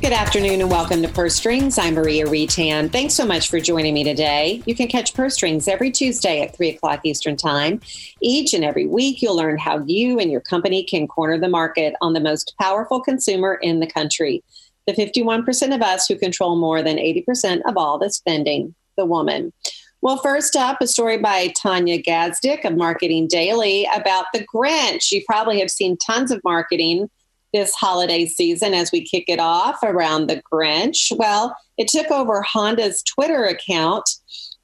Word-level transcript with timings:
Good 0.00 0.12
afternoon 0.12 0.60
and 0.60 0.70
welcome 0.70 1.02
to 1.02 1.08
Purse 1.08 1.34
Strings. 1.34 1.76
I'm 1.76 1.94
Maria 1.94 2.24
Retan. 2.24 2.88
Thanks 2.88 3.14
so 3.14 3.26
much 3.26 3.50
for 3.50 3.58
joining 3.58 3.94
me 3.94 4.04
today. 4.04 4.62
You 4.64 4.76
can 4.76 4.86
catch 4.86 5.12
Purse 5.12 5.34
Strings 5.34 5.66
every 5.66 5.90
Tuesday 5.90 6.40
at 6.40 6.54
3 6.56 6.68
o'clock 6.68 7.00
Eastern 7.02 7.36
Time. 7.36 7.80
Each 8.22 8.54
and 8.54 8.64
every 8.64 8.86
week, 8.86 9.20
you'll 9.20 9.36
learn 9.36 9.58
how 9.58 9.82
you 9.86 10.20
and 10.20 10.30
your 10.30 10.40
company 10.40 10.84
can 10.84 11.08
corner 11.08 11.36
the 11.36 11.48
market 11.48 11.94
on 12.00 12.12
the 12.12 12.20
most 12.20 12.54
powerful 12.60 13.00
consumer 13.00 13.54
in 13.54 13.80
the 13.80 13.88
country. 13.88 14.44
The 14.86 14.92
51% 14.92 15.74
of 15.74 15.82
us 15.82 16.06
who 16.06 16.16
control 16.16 16.54
more 16.54 16.80
than 16.80 16.96
80% 16.96 17.62
of 17.66 17.76
all 17.76 17.98
the 17.98 18.08
spending, 18.08 18.76
the 18.96 19.04
woman. 19.04 19.52
Well, 20.00 20.18
first 20.18 20.54
up, 20.54 20.80
a 20.80 20.86
story 20.86 21.18
by 21.18 21.52
Tanya 21.60 22.00
Gazdik 22.00 22.64
of 22.64 22.76
Marketing 22.76 23.26
Daily 23.26 23.88
about 23.92 24.26
the 24.32 24.46
Grinch. 24.46 25.10
You 25.10 25.24
probably 25.26 25.58
have 25.58 25.70
seen 25.70 25.96
tons 25.96 26.30
of 26.30 26.40
marketing 26.44 27.10
this 27.52 27.74
holiday 27.74 28.26
season 28.26 28.74
as 28.74 28.92
we 28.92 29.04
kick 29.04 29.24
it 29.28 29.40
off 29.40 29.78
around 29.82 30.26
the 30.26 30.42
Grinch? 30.52 31.16
Well, 31.16 31.56
it 31.76 31.88
took 31.88 32.10
over 32.10 32.42
Honda's 32.42 33.02
Twitter 33.02 33.44
account 33.44 34.08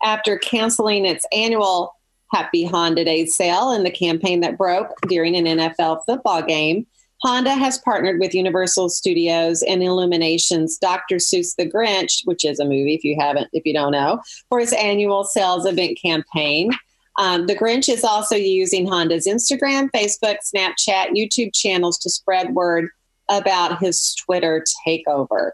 after 0.03 0.39
canceling 0.39 1.05
its 1.05 1.25
annual 1.33 1.93
Happy 2.33 2.65
Honda 2.65 3.05
Day 3.05 3.27
sale 3.27 3.71
in 3.71 3.85
the 3.85 3.91
campaign 3.91 4.41
that 4.41 4.59
broke 4.59 4.89
during 5.09 5.37
an 5.37 5.45
NFL 5.45 6.01
football 6.05 6.43
game. 6.43 6.87
Honda 7.23 7.55
has 7.55 7.79
partnered 7.79 8.21
with 8.21 8.35
Universal 8.35 8.91
Studios 8.91 9.63
and 9.63 9.83
Illumination's 9.83 10.77
Dr. 10.77 11.17
Seuss 11.17 11.55
the 11.57 11.65
Grinch, 11.71 12.21
which 12.25 12.45
is 12.45 12.61
a 12.61 12.65
movie 12.65 12.95
if 12.95 13.05
you 13.05 13.17
haven't, 13.19 13.49
if 13.53 13.65
you 13.65 13.73
don't 13.73 13.93
know, 13.93 14.21
for 14.51 14.61
its 14.61 14.75
annual 14.75 15.25
sales 15.25 15.65
event 15.65 15.99
campaign. 16.01 16.71
Um, 17.19 17.47
the 17.47 17.55
Grinch 17.55 17.89
is 17.89 18.05
also 18.05 18.35
using 18.35 18.87
Honda's 18.87 19.27
Instagram, 19.27 19.91
Facebook, 19.95 20.39
Snapchat, 20.45 21.11
YouTube 21.11 21.55
channels 21.55 21.99
to 21.99 22.11
spread 22.11 22.55
word 22.55 22.89
about 23.29 23.81
his 23.81 24.15
Twitter 24.15 24.65
takeover. 24.87 25.53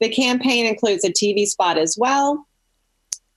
The 0.00 0.08
campaign 0.08 0.66
includes 0.66 1.04
a 1.04 1.12
TV 1.12 1.46
spot 1.46 1.78
as 1.78 1.96
well. 1.98 2.46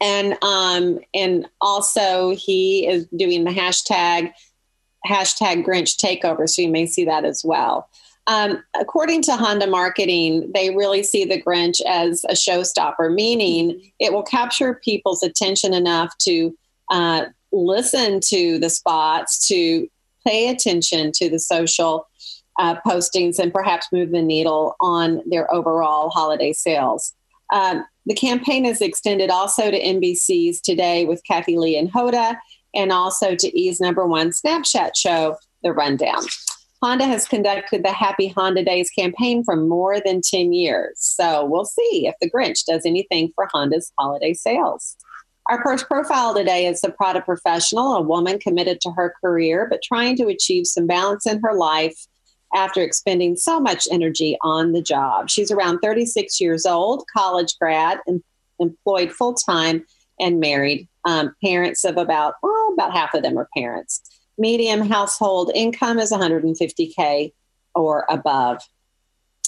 And 0.02 0.38
um, 0.42 1.00
and 1.14 1.48
also 1.62 2.36
he 2.36 2.88
is 2.88 3.08
doing 3.16 3.44
the 3.44 3.52
hashtag 3.52 4.34
hashtag 5.08 5.66
Grinch 5.66 5.98
takeover, 5.98 6.50
so 6.50 6.62
you 6.62 6.70
may 6.70 6.86
see 6.86 7.06
that 7.06 7.26
as 7.26 7.44
well. 7.46 7.90
Um, 8.28 8.64
according 8.80 9.22
to 9.24 9.36
Honda 9.36 9.68
Marketing, 9.68 10.52
they 10.54 10.72
really 10.72 11.04
see 11.04 11.26
the 11.26 11.42
Grinch 11.42 11.80
as 11.86 12.26
a 12.26 12.34
showstopper, 12.34 13.14
meaning 13.14 13.92
it 14.00 14.12
will 14.12 14.24
capture 14.24 14.82
people's 14.84 15.22
attention 15.22 15.74
enough 15.74 16.18
to 16.20 16.58
uh, 16.92 17.26
listen 17.56 18.20
to 18.28 18.60
the 18.60 18.70
spots, 18.70 19.48
to 19.48 19.88
pay 20.26 20.50
attention 20.50 21.12
to 21.14 21.30
the 21.30 21.40
social 21.40 22.08
uh, 22.60 22.76
postings, 22.86 23.40
and 23.40 23.54
perhaps 23.54 23.88
move 23.92 24.12
the 24.12 24.22
needle 24.22 24.76
on 24.82 25.22
their 25.26 25.52
overall 25.54 26.10
holiday 26.10 26.54
sales. 26.54 27.14
Um, 27.54 27.86
the 28.06 28.16
campaign 28.16 28.66
is 28.66 28.82
extended 28.82 29.30
also 29.30 29.72
to 29.72 29.80
NBC's 29.80 30.62
Today 30.62 31.06
with 31.06 31.22
Kathie 31.26 31.58
Lee 31.58 31.78
and 31.78 31.92
Hoda, 31.92 32.38
and 32.74 32.92
also 32.92 33.36
to 33.36 33.60
E's 33.60 33.80
number 33.80 34.06
one 34.06 34.32
Snapchat 34.32 34.92
show, 34.96 35.38
The 35.64 35.74
Rundown. 35.74 36.24
Honda 36.84 37.06
has 37.06 37.28
conducted 37.28 37.84
the 37.84 37.92
Happy 37.92 38.28
Honda 38.28 38.64
Days 38.64 38.92
campaign 38.92 39.44
for 39.44 39.56
more 39.56 40.00
than 40.00 40.22
10 40.22 40.54
years. 40.54 40.94
So 40.98 41.46
we'll 41.46 41.66
see 41.66 42.06
if 42.06 42.16
the 42.22 42.30
Grinch 42.30 42.66
does 42.66 42.86
anything 42.86 43.32
for 43.34 43.48
Honda's 43.52 43.92
holiday 43.98 44.34
sales. 44.34 44.96
Our 45.48 45.62
first 45.62 45.88
profile 45.88 46.34
today 46.34 46.66
is 46.66 46.84
a 46.84 46.90
Prada 46.90 47.22
professional, 47.22 47.94
a 47.94 48.02
woman 48.02 48.40
committed 48.40 48.82
to 48.82 48.92
her 48.92 49.14
career, 49.22 49.68
but 49.70 49.84
trying 49.84 50.16
to 50.18 50.28
achieve 50.28 50.66
some 50.66 50.88
balance 50.88 51.28
in 51.28 51.40
her 51.42 51.54
life 51.54 52.08
after 52.56 52.82
expending 52.82 53.36
so 53.36 53.60
much 53.60 53.88
energy 53.92 54.38
on 54.42 54.72
the 54.72 54.82
job. 54.82 55.30
She's 55.30 55.52
around 55.52 55.80
36 55.80 56.42
years 56.42 56.66
old, 56.66 57.04
college 57.16 57.60
grad, 57.60 58.00
em- 58.08 58.24
employed 58.60 59.12
full 59.12 59.36
time, 59.36 59.86
and 60.20 60.40
married. 60.40 60.88
Um, 61.04 61.36
parents 61.44 61.84
of 61.84 61.98
about, 61.98 62.36
well, 62.42 62.74
about 62.74 62.94
half 62.94 63.14
of 63.14 63.22
them 63.22 63.38
are 63.38 63.50
parents. 63.56 64.02
Medium 64.40 64.82
household 64.82 65.52
income 65.54 66.00
is 66.00 66.12
150K 66.12 67.34
or 67.76 68.06
above. 68.10 68.64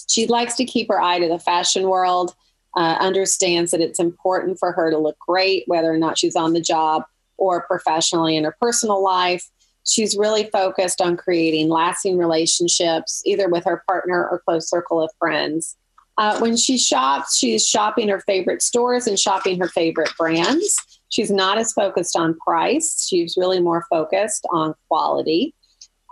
She 0.07 0.27
likes 0.27 0.55
to 0.57 0.65
keep 0.65 0.89
her 0.89 1.01
eye 1.01 1.19
to 1.19 1.27
the 1.27 1.39
fashion 1.39 1.89
world 1.89 2.35
uh, 2.77 2.95
understands 2.99 3.71
that 3.71 3.81
it's 3.81 3.99
important 3.99 4.59
for 4.59 4.71
her 4.71 4.91
to 4.91 4.99
look 4.99 5.17
great, 5.19 5.63
whether 5.65 5.91
or 5.91 5.97
not 5.97 6.17
she's 6.17 6.35
on 6.35 6.53
the 6.53 6.61
job 6.61 7.03
or 7.37 7.63
professionally 7.63 8.37
in 8.37 8.43
her 8.43 8.55
personal 8.61 9.03
life. 9.03 9.43
She's 9.83 10.15
really 10.15 10.43
focused 10.51 11.01
on 11.01 11.17
creating 11.17 11.69
lasting 11.69 12.19
relationships, 12.19 13.23
either 13.25 13.49
with 13.49 13.65
her 13.65 13.83
partner 13.87 14.27
or 14.29 14.43
close 14.45 14.69
circle 14.69 15.01
of 15.01 15.09
friends. 15.17 15.75
Uh, 16.19 16.37
when 16.39 16.55
she 16.55 16.77
shops, 16.77 17.35
she's 17.35 17.67
shopping 17.67 18.09
her 18.09 18.19
favorite 18.21 18.61
stores 18.61 19.07
and 19.07 19.17
shopping 19.17 19.59
her 19.59 19.67
favorite 19.67 20.11
brands. 20.17 20.75
She's 21.09 21.31
not 21.31 21.57
as 21.57 21.73
focused 21.73 22.15
on 22.15 22.37
price. 22.39 23.07
She's 23.07 23.37
really 23.37 23.59
more 23.59 23.85
focused 23.89 24.45
on 24.51 24.75
quality. 24.87 25.55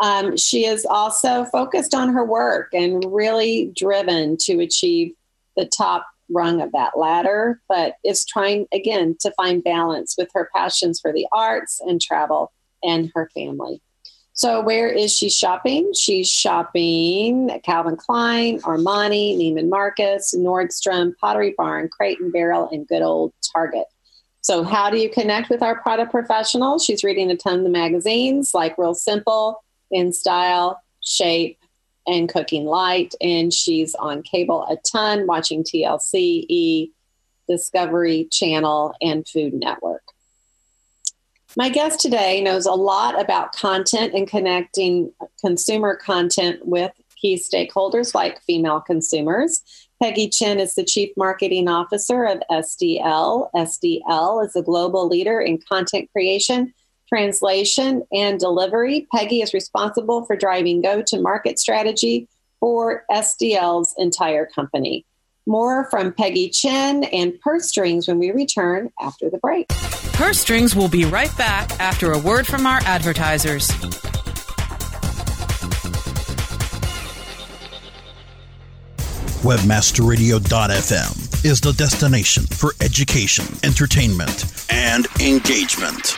Um, 0.02 0.36
she 0.36 0.66
is 0.66 0.86
also 0.86 1.46
focused 1.46 1.94
on 1.94 2.14
her 2.14 2.26
work 2.26 2.70
and 2.74 3.04
really 3.08 3.72
driven 3.76 4.38
to 4.42 4.60
achieve 4.62 5.14
the 5.56 5.66
top 5.66 6.06
rung 6.30 6.62
of 6.62 6.72
that 6.72 6.98
ladder, 6.98 7.62
but 7.68 7.96
is 8.04 8.26
trying 8.26 8.68
again 8.74 9.16
to 9.22 9.32
find 9.32 9.64
balance 9.64 10.16
with 10.18 10.30
her 10.34 10.50
passions 10.56 11.00
for 11.00 11.14
the 11.14 11.28
arts 11.32 11.80
and 11.82 12.02
travel 12.02 12.52
and 12.84 13.12
her 13.16 13.30
family. 13.34 13.82
So, 14.38 14.62
where 14.62 14.90
is 14.90 15.16
she 15.16 15.30
shopping? 15.30 15.94
She's 15.94 16.30
shopping 16.30 17.50
at 17.52 17.64
Calvin 17.64 17.96
Klein, 17.96 18.60
Armani, 18.62 19.38
Neiman 19.38 19.70
Marcus, 19.70 20.36
Nordstrom, 20.36 21.14
Pottery 21.22 21.56
Barn, 21.58 21.88
Crate 21.88 22.20
and 22.20 22.34
Barrel, 22.34 22.68
and 22.70 22.86
good 22.86 23.02
old 23.02 23.32
Target. 23.54 23.86
So, 24.42 24.64
how 24.66 24.90
do 24.90 24.98
you 24.98 25.10
connect 25.10 25.50
with 25.50 25.64
our 25.64 25.82
product 25.82 26.12
professional? 26.12 26.80
She's 26.80 27.02
reading 27.02 27.32
a 27.32 27.38
ton 27.38 27.60
of 27.60 27.64
the 27.64 27.70
magazines 27.70 28.54
like 28.54 28.78
Real 28.78 28.94
Simple, 28.94 29.64
In 29.90 30.12
Style, 30.12 30.82
Shape, 31.00 31.58
and 32.08 32.30
Cooking 32.30 32.66
Light. 32.66 33.14
And 33.22 33.54
she's 33.54 33.96
on 33.96 34.24
cable 34.24 34.66
a 34.70 34.78
ton, 34.78 35.28
watching 35.28 35.64
TLC, 35.64 36.46
E, 36.48 36.92
Discovery 37.48 38.28
Channel, 38.32 38.94
and 39.02 39.28
Food 39.28 39.54
Network. 39.54 40.04
My 41.58 41.70
guest 41.70 42.02
today 42.02 42.42
knows 42.42 42.66
a 42.66 42.74
lot 42.74 43.20
about 43.20 43.56
content 43.56 44.14
and 44.14 44.28
connecting 44.28 45.14
consumer 45.40 45.96
content 45.96 46.66
with 46.66 46.92
key 47.16 47.36
stakeholders 47.36 48.14
like 48.14 48.42
female 48.42 48.82
consumers. 48.82 49.64
Peggy 50.02 50.28
Chen 50.28 50.60
is 50.60 50.76
the 50.76 50.84
Chief 50.84 51.12
Marketing 51.16 51.70
Officer 51.70 52.26
of 52.26 52.42
SDL. 52.52 53.50
SDL 53.56 54.46
is 54.46 54.56
a 54.58 54.62
global 54.62 55.08
leader 55.08 55.40
in 55.40 55.58
content 55.58 56.12
creation 56.12 56.74
translation, 57.08 58.04
and 58.12 58.40
delivery. 58.40 59.08
Peggy 59.14 59.42
is 59.42 59.54
responsible 59.54 60.26
for 60.26 60.36
driving 60.36 60.82
go 60.82 61.02
to 61.04 61.20
market 61.20 61.60
strategy 61.60 62.28
for 62.60 63.06
SDL's 63.12 63.94
entire 63.98 64.46
company. 64.46 65.06
More 65.48 65.88
from 65.92 66.12
Peggy 66.12 66.50
Chen 66.50 67.04
and 67.04 67.40
Purse 67.40 67.70
Strings 67.70 68.08
when 68.08 68.18
we 68.18 68.32
return 68.32 68.92
after 69.00 69.30
the 69.30 69.38
break. 69.38 69.68
Purse 70.14 70.40
Strings 70.40 70.76
will 70.76 70.88
be 70.88 71.06
right 71.06 71.36
back 71.38 71.80
after 71.80 72.14
a 72.14 72.20
word 72.20 72.48
from 72.48 72.66
our 72.66 72.80
advertisers. 72.86 73.68
Webmasterradio.fm 79.44 81.46
is 81.46 81.62
the 81.62 81.74
destination 81.74 82.44
for 82.48 82.72
education, 82.82 83.46
entertainment, 83.64 84.66
and 84.72 85.06
engagement. 85.22 86.18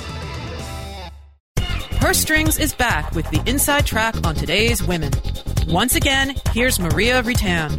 Purse 2.11 2.19
Strings 2.19 2.59
is 2.59 2.73
back 2.73 3.09
with 3.15 3.25
the 3.29 3.41
inside 3.49 3.85
track 3.85 4.27
on 4.27 4.35
today's 4.35 4.83
women. 4.83 5.13
Once 5.69 5.95
again, 5.95 6.35
here's 6.51 6.77
Maria 6.77 7.23
Ritan. 7.23 7.71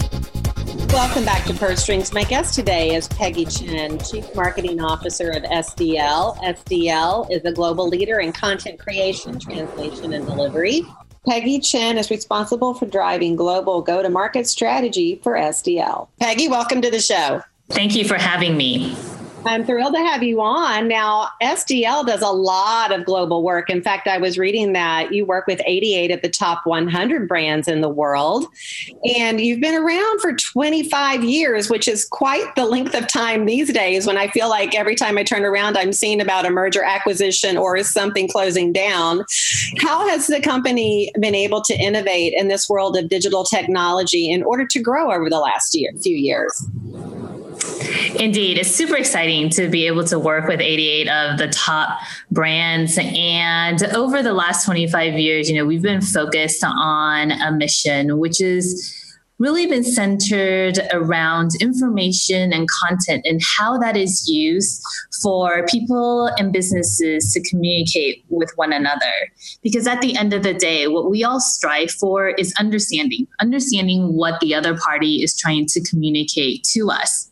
Welcome 0.91 1.27
back 1.27 1.45
to 1.45 1.53
Purse 1.53 1.83
Strings. 1.83 2.15
My 2.15 2.25
guest 2.25 2.55
today 2.55 2.95
is 2.95 3.09
Peggy 3.09 3.45
Chen, 3.45 3.99
Chief 3.99 4.35
Marketing 4.35 4.81
Officer 4.81 5.29
of 5.33 5.43
SDL. 5.43 6.39
SDL 6.39 7.31
is 7.31 7.45
a 7.45 7.53
global 7.53 7.87
leader 7.87 8.21
in 8.21 8.33
content 8.33 8.79
creation, 8.79 9.39
translation, 9.39 10.15
and 10.15 10.25
delivery. 10.25 10.81
Peggy 11.29 11.61
Chen 11.61 11.99
is 11.99 12.11
responsible 12.11 12.73
for 12.73 12.87
driving 12.87 13.37
global 13.37 13.83
go 13.83 14.03
to 14.03 14.09
market 14.09 14.47
strategy 14.47 15.21
for 15.23 15.35
SDL. 15.35 16.09
Peggy, 16.21 16.49
welcome 16.49 16.81
to 16.81 16.91
the 16.91 17.01
show. 17.01 17.43
Thank 17.69 17.95
you 17.95 18.09
for 18.09 18.17
having 18.17 18.57
me. 18.57 18.97
I'm 19.45 19.65
thrilled 19.65 19.95
to 19.95 20.01
have 20.01 20.23
you 20.23 20.41
on. 20.41 20.87
Now, 20.87 21.29
SDL 21.43 22.07
does 22.07 22.23
a 22.23 22.31
lot 22.31 22.93
of 22.93 23.05
global 23.05 23.43
work. 23.43 23.71
In 23.71 23.83
fact, 23.83 24.07
I 24.07 24.19
was 24.19 24.39
reading 24.39 24.73
that 24.75 25.13
you 25.13 25.25
work 25.25 25.47
with 25.49 25.61
88 25.67 26.13
of 26.13 26.23
the 26.23 26.29
top 26.29 26.65
100 26.65 27.27
brands 27.27 27.67
in 27.67 27.81
the 27.81 27.89
world, 27.89 28.47
and 29.17 29.41
you've 29.41 29.61
been 29.61 29.75
around 29.75 30.21
for 30.21 30.35
25 30.35 31.25
years, 31.25 31.69
which 31.69 31.89
is 31.89 32.05
quite 32.05 32.55
the 32.55 32.67
length 32.67 32.95
of 32.95 33.09
time 33.09 33.45
these 33.47 33.73
days 33.73 34.07
when 34.07 34.17
I 34.17 34.29
feel 34.29 34.49
like 34.49 34.77
every 34.77 34.95
time 34.95 35.19
I 35.19 35.25
turn 35.25 35.45
around, 35.45 35.77
I'm 35.77 35.93
seeing 35.93 36.21
about 36.21 36.47
a 36.47 36.51
merger 36.51 36.85
acquisition 36.85 37.57
or 37.57 37.77
is 37.77 37.93
something 37.93 38.29
closing 38.29 38.73
down. 38.73 39.25
How 39.81 40.09
has 40.09 40.29
the 40.29 40.41
company 40.41 41.11
been 41.19 41.35
able 41.35 41.63
to 41.63 41.75
innovate 41.75 42.33
in 42.35 42.47
this 42.47 42.69
world 42.69 42.97
of 42.97 43.09
digital 43.09 43.45
technology 43.45 44.31
in 44.31 44.45
order 44.45 44.67
to 44.67 44.81
grow 44.81 45.13
over 45.13 45.29
the 45.29 45.41
last 45.41 45.75
year, 45.75 45.91
few 46.01 46.17
years? 46.17 46.65
Indeed, 48.19 48.59
it's 48.59 48.71
super 48.71 48.97
exciting 48.97 49.51
to 49.51 49.69
be 49.69 49.87
able 49.87 50.05
to 50.05 50.19
work 50.19 50.47
with 50.47 50.61
88 50.61 51.09
of 51.09 51.39
the 51.39 51.49
top 51.49 51.99
brands. 52.31 52.99
And 53.01 53.83
over 53.95 54.23
the 54.23 54.33
last 54.33 54.65
25 54.65 55.15
years, 55.15 55.51
you 55.51 55.57
know, 55.57 55.65
we've 55.65 55.83
been 55.83 56.01
focused 56.01 56.63
on 56.65 57.33
a 57.33 57.53
mission, 57.53 58.19
which 58.19 58.41
is 58.41 58.99
really 59.43 59.67
been 59.67 59.83
centered 59.83 60.79
around 60.93 61.51
information 61.61 62.53
and 62.53 62.69
content 62.69 63.27
and 63.27 63.41
how 63.43 63.77
that 63.77 63.97
is 63.97 64.29
used 64.29 64.81
for 65.21 65.67
people 65.67 66.27
and 66.39 66.53
businesses 66.53 67.33
to 67.33 67.43
communicate 67.51 68.25
with 68.29 68.53
one 68.55 68.73
another. 68.73 69.13
Because 69.61 69.89
at 69.89 70.01
the 70.01 70.17
end 70.17 70.33
of 70.33 70.45
the 70.45 70.55
day, 70.55 70.87
what 70.87 71.11
we 71.11 71.25
all 71.25 71.41
strive 71.41 71.91
for 71.91 72.29
is 72.29 72.55
understanding, 72.61 73.27
understanding 73.41 74.15
what 74.15 74.39
the 74.39 74.55
other 74.55 74.77
party 74.77 75.25
is 75.25 75.37
trying 75.37 75.67
to 75.67 75.83
communicate 75.83 76.63
to 76.73 76.89
us. 76.91 77.29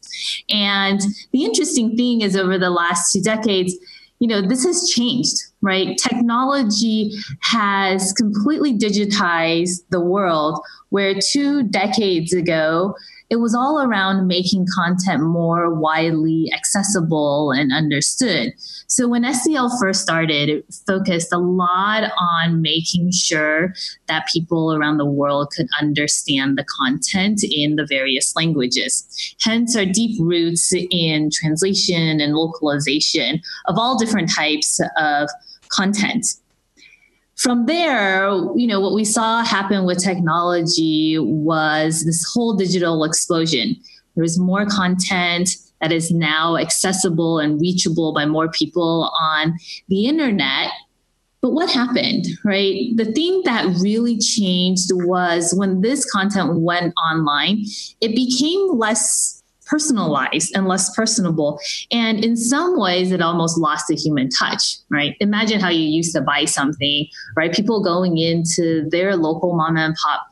And 0.51 1.01
the 1.33 1.45
interesting 1.45 1.97
thing 1.97 2.23
is, 2.23 2.37
over 2.37 2.59
the 2.59 2.71
last 2.71 3.13
two 3.13 3.21
decades, 3.21 3.75
you 4.19 4.29
know, 4.29 4.47
this 4.47 4.65
has 4.65 4.89
changed, 4.89 5.37
right? 5.63 5.97
Technology 5.97 7.13
has 7.41 8.13
completely 8.13 8.77
digitized 8.77 9.83
the 9.89 10.01
world, 10.01 10.61
where 10.91 11.15
two 11.19 11.63
decades 11.65 12.33
ago, 12.35 12.95
it 13.31 13.37
was 13.37 13.55
all 13.55 13.81
around 13.81 14.27
making 14.27 14.67
content 14.75 15.23
more 15.23 15.73
widely 15.73 16.51
accessible 16.53 17.53
and 17.53 17.73
understood. 17.73 18.53
So 18.89 19.07
when 19.07 19.23
SDL 19.23 19.71
first 19.81 20.03
started, 20.03 20.49
it 20.49 20.75
focused 20.85 21.33
a 21.33 21.39
lot 21.39 22.11
on 22.19 22.61
making 22.61 23.13
sure 23.13 23.73
that 24.09 24.27
people 24.33 24.75
around 24.75 24.99
the 24.99 25.07
world 25.07 25.53
could 25.57 25.69
understand 25.81 26.59
the 26.59 26.65
content 26.65 27.45
in 27.49 27.77
the 27.77 27.87
various 27.89 28.35
languages. 28.35 29.07
Hence 29.41 29.77
our 29.77 29.85
deep 29.87 30.21
roots 30.21 30.73
in 30.91 31.31
translation 31.33 32.21
and 32.21 32.35
localization 32.35 33.41
of 33.67 33.79
all 33.79 33.97
different 33.97 34.29
types 34.29 34.81
of 34.97 35.31
content 35.69 36.27
from 37.41 37.65
there, 37.65 38.29
you 38.55 38.67
know, 38.67 38.81
what 38.81 38.93
we 38.93 39.03
saw 39.03 39.43
happen 39.43 39.87
with 39.87 40.03
technology 40.03 41.17
was 41.19 42.05
this 42.05 42.23
whole 42.35 42.55
digital 42.55 43.03
explosion. 43.03 43.77
There 44.15 44.23
was 44.23 44.39
more 44.39 44.67
content 44.67 45.49
that 45.81 45.91
is 45.91 46.11
now 46.11 46.59
accessible 46.59 47.39
and 47.39 47.59
reachable 47.59 48.13
by 48.13 48.27
more 48.27 48.51
people 48.51 49.11
on 49.19 49.55
the 49.89 50.05
internet. 50.05 50.71
But 51.41 51.53
what 51.53 51.71
happened, 51.71 52.27
right? 52.45 52.95
The 52.97 53.11
thing 53.11 53.41
that 53.47 53.65
really 53.81 54.19
changed 54.19 54.91
was 54.93 55.55
when 55.57 55.81
this 55.81 56.05
content 56.13 56.61
went 56.61 56.93
online, 57.03 57.65
it 58.03 58.15
became 58.15 58.77
less 58.77 59.40
personalized 59.71 60.55
and 60.55 60.67
less 60.67 60.95
personable. 60.95 61.61
And 61.91 62.25
in 62.25 62.37
some 62.37 62.79
ways, 62.79 63.13
it 63.13 63.23
almost 63.23 63.57
lost 63.57 63.87
the 63.89 63.95
human 63.95 64.29
touch, 64.29 64.79
right? 64.91 65.15
Imagine 65.21 65.61
how 65.61 65.71
you 65.71 65.85
used 65.85 66.15
to 66.15 66.21
buy 66.21 66.45
something, 66.45 67.07
right? 67.37 67.53
People 67.53 67.83
going 67.83 68.19
into 68.19 68.89
their 68.91 69.17
local 69.17 69.55
mom 69.55 69.77
and 69.77 69.95
pop 69.95 70.27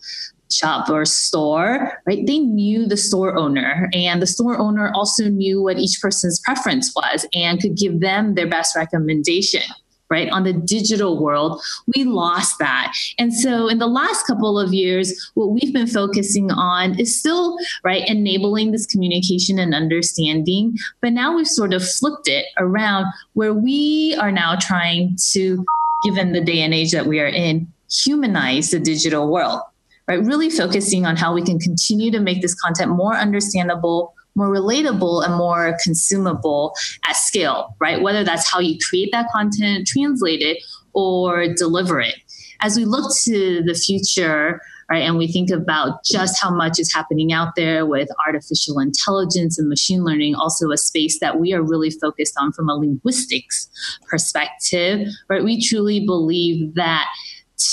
shop 0.50 0.88
or 0.88 1.04
store, 1.04 1.92
right? 2.06 2.26
They 2.26 2.38
knew 2.38 2.86
the 2.86 2.96
store 2.96 3.36
owner, 3.36 3.88
and 3.92 4.20
the 4.20 4.26
store 4.26 4.58
owner 4.58 4.90
also 4.94 5.28
knew 5.28 5.62
what 5.62 5.78
each 5.78 6.00
person's 6.00 6.40
preference 6.40 6.92
was 6.96 7.26
and 7.34 7.60
could 7.60 7.76
give 7.76 8.00
them 8.00 8.34
their 8.34 8.48
best 8.48 8.74
recommendation 8.74 9.62
right? 10.10 10.28
On 10.30 10.44
the 10.44 10.52
digital 10.52 11.22
world, 11.22 11.60
we 11.94 12.04
lost 12.04 12.58
that. 12.58 12.92
And 13.18 13.32
so 13.34 13.68
in 13.68 13.78
the 13.78 13.86
last 13.86 14.26
couple 14.26 14.58
of 14.58 14.72
years, 14.72 15.30
what 15.34 15.50
we've 15.50 15.72
been 15.72 15.86
focusing 15.86 16.50
on 16.50 16.98
is 16.98 17.18
still, 17.18 17.56
right, 17.84 18.08
enabling 18.08 18.72
this 18.72 18.86
communication 18.86 19.58
and 19.58 19.74
understanding. 19.74 20.76
But 21.00 21.12
now 21.12 21.34
we've 21.34 21.46
sort 21.46 21.74
of 21.74 21.86
flipped 21.86 22.28
it 22.28 22.46
around 22.58 23.06
where 23.34 23.54
we 23.54 24.16
are 24.20 24.32
now 24.32 24.56
trying 24.56 25.16
to, 25.32 25.64
given 26.04 26.32
the 26.32 26.40
day 26.40 26.60
and 26.60 26.72
age 26.72 26.92
that 26.92 27.06
we 27.06 27.20
are 27.20 27.26
in, 27.26 27.70
humanize 27.90 28.70
the 28.70 28.80
digital 28.80 29.30
world. 29.30 29.60
Right, 30.06 30.24
really 30.24 30.48
focusing 30.48 31.04
on 31.04 31.16
how 31.16 31.34
we 31.34 31.42
can 31.42 31.58
continue 31.58 32.10
to 32.12 32.18
make 32.18 32.40
this 32.40 32.54
content 32.54 32.90
more 32.92 33.14
understandable, 33.14 34.14
more 34.38 34.48
relatable 34.48 35.24
and 35.24 35.34
more 35.34 35.76
consumable 35.82 36.74
at 37.06 37.16
scale, 37.16 37.76
right? 37.80 38.00
Whether 38.00 38.24
that's 38.24 38.50
how 38.50 38.60
you 38.60 38.78
create 38.88 39.10
that 39.12 39.26
content, 39.30 39.86
translate 39.86 40.40
it, 40.40 40.62
or 40.94 41.52
deliver 41.52 42.00
it. 42.00 42.14
As 42.60 42.76
we 42.76 42.84
look 42.84 43.12
to 43.24 43.62
the 43.62 43.74
future, 43.74 44.60
right, 44.90 45.02
and 45.02 45.16
we 45.16 45.30
think 45.30 45.50
about 45.50 46.04
just 46.04 46.40
how 46.42 46.50
much 46.50 46.78
is 46.78 46.92
happening 46.92 47.32
out 47.32 47.54
there 47.56 47.86
with 47.86 48.08
artificial 48.26 48.80
intelligence 48.80 49.58
and 49.58 49.68
machine 49.68 50.02
learning, 50.02 50.34
also 50.34 50.70
a 50.70 50.76
space 50.76 51.20
that 51.20 51.38
we 51.38 51.52
are 51.52 51.62
really 51.62 51.90
focused 51.90 52.34
on 52.38 52.52
from 52.52 52.68
a 52.68 52.74
linguistics 52.74 53.68
perspective, 54.08 55.06
right? 55.28 55.44
We 55.44 55.62
truly 55.64 56.04
believe 56.04 56.74
that 56.74 57.06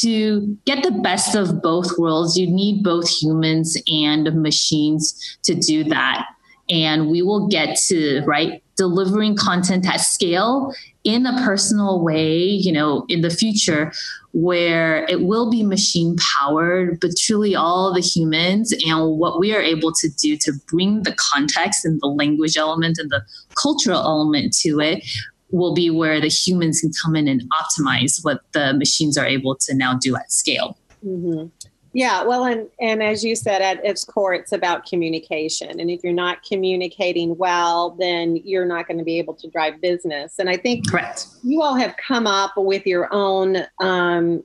to 0.02 0.58
get 0.66 0.84
the 0.84 0.92
best 0.92 1.36
of 1.36 1.62
both 1.62 1.98
worlds, 1.98 2.38
you 2.38 2.48
need 2.48 2.84
both 2.84 3.08
humans 3.08 3.78
and 3.88 4.42
machines 4.42 5.38
to 5.44 5.54
do 5.54 5.84
that 5.86 6.26
and 6.70 7.10
we 7.10 7.22
will 7.22 7.48
get 7.48 7.78
to 7.88 8.24
right 8.26 8.62
delivering 8.76 9.36
content 9.36 9.88
at 9.88 10.02
scale 10.02 10.74
in 11.04 11.26
a 11.26 11.44
personal 11.44 12.04
way, 12.04 12.40
you 12.40 12.72
know, 12.72 13.06
in 13.08 13.22
the 13.22 13.30
future 13.30 13.92
where 14.34 15.06
it 15.08 15.22
will 15.22 15.50
be 15.50 15.64
machine 15.64 16.18
powered, 16.18 17.00
but 17.00 17.12
truly 17.18 17.56
all 17.56 17.94
the 17.94 18.02
humans 18.02 18.74
and 18.86 19.18
what 19.18 19.40
we 19.40 19.56
are 19.56 19.62
able 19.62 19.94
to 19.94 20.10
do 20.10 20.36
to 20.36 20.52
bring 20.68 21.04
the 21.04 21.16
context 21.16 21.86
and 21.86 22.02
the 22.02 22.08
language 22.08 22.58
element 22.58 22.98
and 22.98 23.10
the 23.12 23.22
cultural 23.56 24.00
element 24.00 24.54
to 24.54 24.80
it 24.80 25.06
will 25.52 25.74
be 25.74 25.90
where 25.90 26.20
the 26.20 26.28
humans 26.28 26.82
can 26.82 26.92
come 27.02 27.16
in 27.16 27.28
and 27.28 27.44
optimize 27.52 28.24
what 28.24 28.42
the 28.52 28.74
machines 28.74 29.18
are 29.18 29.28
able 29.28 29.56
to 29.56 29.74
now 29.74 29.96
do 29.98 30.16
at 30.16 30.32
scale. 30.32 30.78
Mm-hmm. 31.06 31.65
Yeah, 31.96 32.24
well, 32.24 32.44
and 32.44 32.68
and 32.78 33.02
as 33.02 33.24
you 33.24 33.38
said, 33.38 33.62
at 33.62 33.84
its 33.86 34.04
core, 34.04 34.34
it's 34.34 34.52
about 34.52 34.86
communication. 34.86 35.80
And 35.80 35.90
if 35.90 36.04
you're 36.04 36.12
not 36.12 36.44
communicating 36.44 37.38
well, 37.38 37.92
then 37.92 38.36
you're 38.44 38.66
not 38.66 38.86
going 38.86 38.98
to 38.98 39.06
be 39.06 39.18
able 39.18 39.34
to 39.36 39.50
drive 39.50 39.80
business. 39.80 40.38
And 40.38 40.50
I 40.50 40.58
think 40.58 40.92
correct. 40.92 41.28
You 41.42 41.62
all 41.62 41.76
have 41.76 41.96
come 41.96 42.28
up 42.28 42.52
with 42.58 42.86
your 42.86 43.08
own 43.14 43.66
um, 43.80 44.44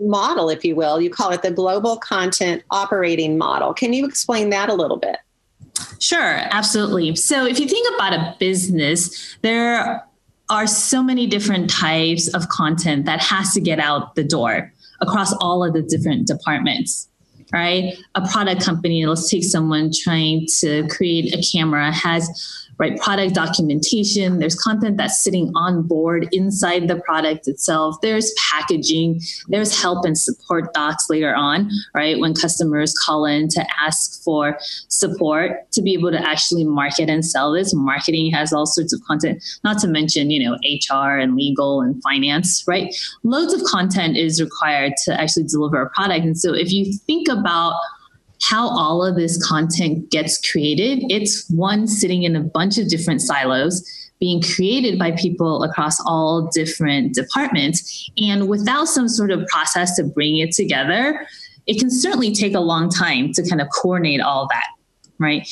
model, 0.00 0.50
if 0.50 0.66
you 0.66 0.76
will. 0.76 1.00
You 1.00 1.08
call 1.08 1.30
it 1.30 1.40
the 1.40 1.50
Global 1.50 1.96
Content 1.96 2.62
Operating 2.70 3.38
Model. 3.38 3.72
Can 3.72 3.94
you 3.94 4.04
explain 4.04 4.50
that 4.50 4.68
a 4.68 4.74
little 4.74 4.98
bit? 4.98 5.16
Sure, 5.98 6.40
absolutely. 6.50 7.16
So 7.16 7.46
if 7.46 7.58
you 7.58 7.66
think 7.66 7.94
about 7.94 8.12
a 8.12 8.36
business, 8.38 9.34
there 9.40 10.06
are 10.50 10.66
so 10.66 11.02
many 11.02 11.26
different 11.26 11.70
types 11.70 12.28
of 12.34 12.50
content 12.50 13.06
that 13.06 13.20
has 13.20 13.54
to 13.54 13.62
get 13.62 13.80
out 13.80 14.14
the 14.14 14.24
door 14.24 14.74
across 15.02 15.34
all 15.34 15.62
of 15.62 15.74
the 15.74 15.82
different 15.82 16.26
departments 16.26 17.08
right? 17.52 17.94
A 18.14 18.26
product 18.28 18.64
company, 18.64 19.04
let's 19.04 19.28
take 19.28 19.44
someone 19.44 19.90
trying 19.92 20.46
to 20.60 20.88
create 20.88 21.34
a 21.34 21.42
camera, 21.42 21.92
has 21.92 22.61
right? 22.78 22.98
Product 23.00 23.34
documentation 23.34 24.38
there's 24.38 24.54
content 24.54 24.96
that's 24.96 25.22
sitting 25.22 25.52
on 25.54 25.82
board 25.82 26.28
inside 26.32 26.88
the 26.88 26.96
product 26.96 27.48
itself. 27.48 27.96
There's 28.02 28.32
packaging 28.50 29.20
there's 29.48 29.80
help 29.80 30.04
and 30.04 30.16
support 30.16 30.72
docs 30.74 31.08
later 31.08 31.34
on 31.34 31.70
right? 31.94 32.18
When 32.18 32.34
customers 32.34 32.94
call 32.94 33.24
in 33.24 33.48
to 33.48 33.66
ask 33.80 34.22
for 34.22 34.58
support 34.88 35.70
to 35.72 35.82
be 35.82 35.94
able 35.94 36.10
to 36.10 36.20
actually 36.20 36.64
market 36.64 37.08
and 37.08 37.24
sell 37.24 37.52
this. 37.52 37.74
Marketing 37.74 38.30
has 38.32 38.52
all 38.52 38.66
sorts 38.66 38.92
of 38.92 39.00
content 39.06 39.42
not 39.64 39.78
to 39.78 39.88
mention 39.88 40.30
you 40.30 40.42
know 40.48 40.56
hr 40.90 41.18
and 41.18 41.36
legal 41.36 41.80
and 41.80 42.02
finance 42.02 42.64
right? 42.66 42.94
Loads 43.22 43.52
of 43.52 43.62
content 43.64 44.16
is 44.16 44.40
required 44.40 44.92
to 45.04 45.20
actually 45.20 45.44
deliver 45.44 45.80
a 45.82 45.90
product. 45.90 46.24
And 46.24 46.38
so 46.38 46.54
if 46.54 46.72
you 46.72 46.92
think 47.06 47.28
about 47.28 47.74
how 48.48 48.68
all 48.68 49.04
of 49.04 49.16
this 49.16 49.44
content 49.46 50.10
gets 50.10 50.38
created. 50.50 51.04
It's 51.10 51.48
one 51.50 51.86
sitting 51.86 52.22
in 52.22 52.36
a 52.36 52.40
bunch 52.40 52.78
of 52.78 52.88
different 52.88 53.20
silos 53.20 53.82
being 54.20 54.40
created 54.40 54.98
by 54.98 55.10
people 55.12 55.64
across 55.64 55.98
all 56.06 56.48
different 56.54 57.14
departments. 57.14 58.10
And 58.18 58.48
without 58.48 58.86
some 58.86 59.08
sort 59.08 59.32
of 59.32 59.44
process 59.46 59.96
to 59.96 60.04
bring 60.04 60.36
it 60.38 60.52
together, 60.52 61.26
it 61.66 61.78
can 61.78 61.90
certainly 61.90 62.32
take 62.32 62.54
a 62.54 62.60
long 62.60 62.88
time 62.88 63.32
to 63.32 63.48
kind 63.48 63.60
of 63.60 63.68
coordinate 63.70 64.20
all 64.20 64.46
that 64.48 64.66
right? 65.22 65.48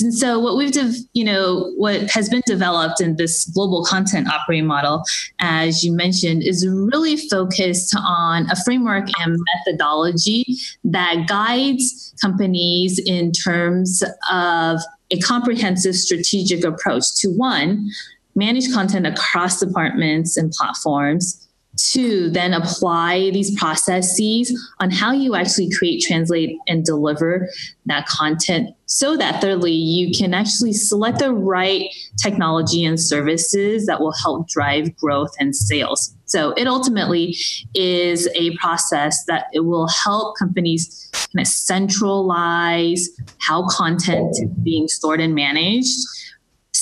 And 0.00 0.14
so 0.14 0.38
what 0.38 0.56
we've, 0.56 0.72
de- 0.72 0.94
you 1.14 1.24
know, 1.24 1.72
what 1.76 2.10
has 2.10 2.28
been 2.28 2.42
developed 2.46 3.00
in 3.00 3.16
this 3.16 3.46
global 3.46 3.84
content 3.84 4.28
operating 4.28 4.66
model, 4.66 5.02
as 5.40 5.82
you 5.84 5.92
mentioned, 5.92 6.42
is 6.42 6.66
really 6.66 7.16
focused 7.16 7.96
on 7.98 8.50
a 8.50 8.56
framework 8.64 9.08
and 9.20 9.38
methodology 9.54 10.44
that 10.84 11.26
guides 11.28 12.14
companies 12.20 12.98
in 12.98 13.32
terms 13.32 14.02
of 14.30 14.80
a 15.10 15.18
comprehensive 15.20 15.94
strategic 15.94 16.64
approach 16.64 17.14
to 17.16 17.28
one, 17.28 17.90
manage 18.34 18.72
content 18.72 19.06
across 19.06 19.60
departments 19.60 20.36
and 20.36 20.52
platforms 20.52 21.45
to 21.92 22.30
then 22.30 22.52
apply 22.52 23.30
these 23.32 23.56
processes 23.58 24.52
on 24.80 24.90
how 24.90 25.12
you 25.12 25.34
actually 25.34 25.70
create, 25.70 26.02
translate, 26.06 26.56
and 26.66 26.84
deliver 26.84 27.48
that 27.86 28.06
content 28.06 28.70
so 28.86 29.16
that 29.16 29.40
thirdly, 29.40 29.72
you 29.72 30.16
can 30.16 30.32
actually 30.32 30.72
select 30.72 31.18
the 31.18 31.32
right 31.32 31.88
technology 32.22 32.84
and 32.84 32.98
services 32.98 33.86
that 33.86 34.00
will 34.00 34.14
help 34.22 34.48
drive 34.48 34.96
growth 34.96 35.32
and 35.40 35.54
sales. 35.54 36.14
So 36.26 36.52
it 36.52 36.66
ultimately 36.66 37.36
is 37.74 38.28
a 38.34 38.56
process 38.56 39.24
that 39.24 39.46
it 39.52 39.60
will 39.60 39.88
help 39.88 40.36
companies 40.36 41.10
kind 41.12 41.40
of 41.40 41.46
centralize 41.46 43.08
how 43.38 43.66
content 43.68 44.30
is 44.32 44.50
being 44.62 44.88
stored 44.88 45.20
and 45.20 45.34
managed 45.34 45.98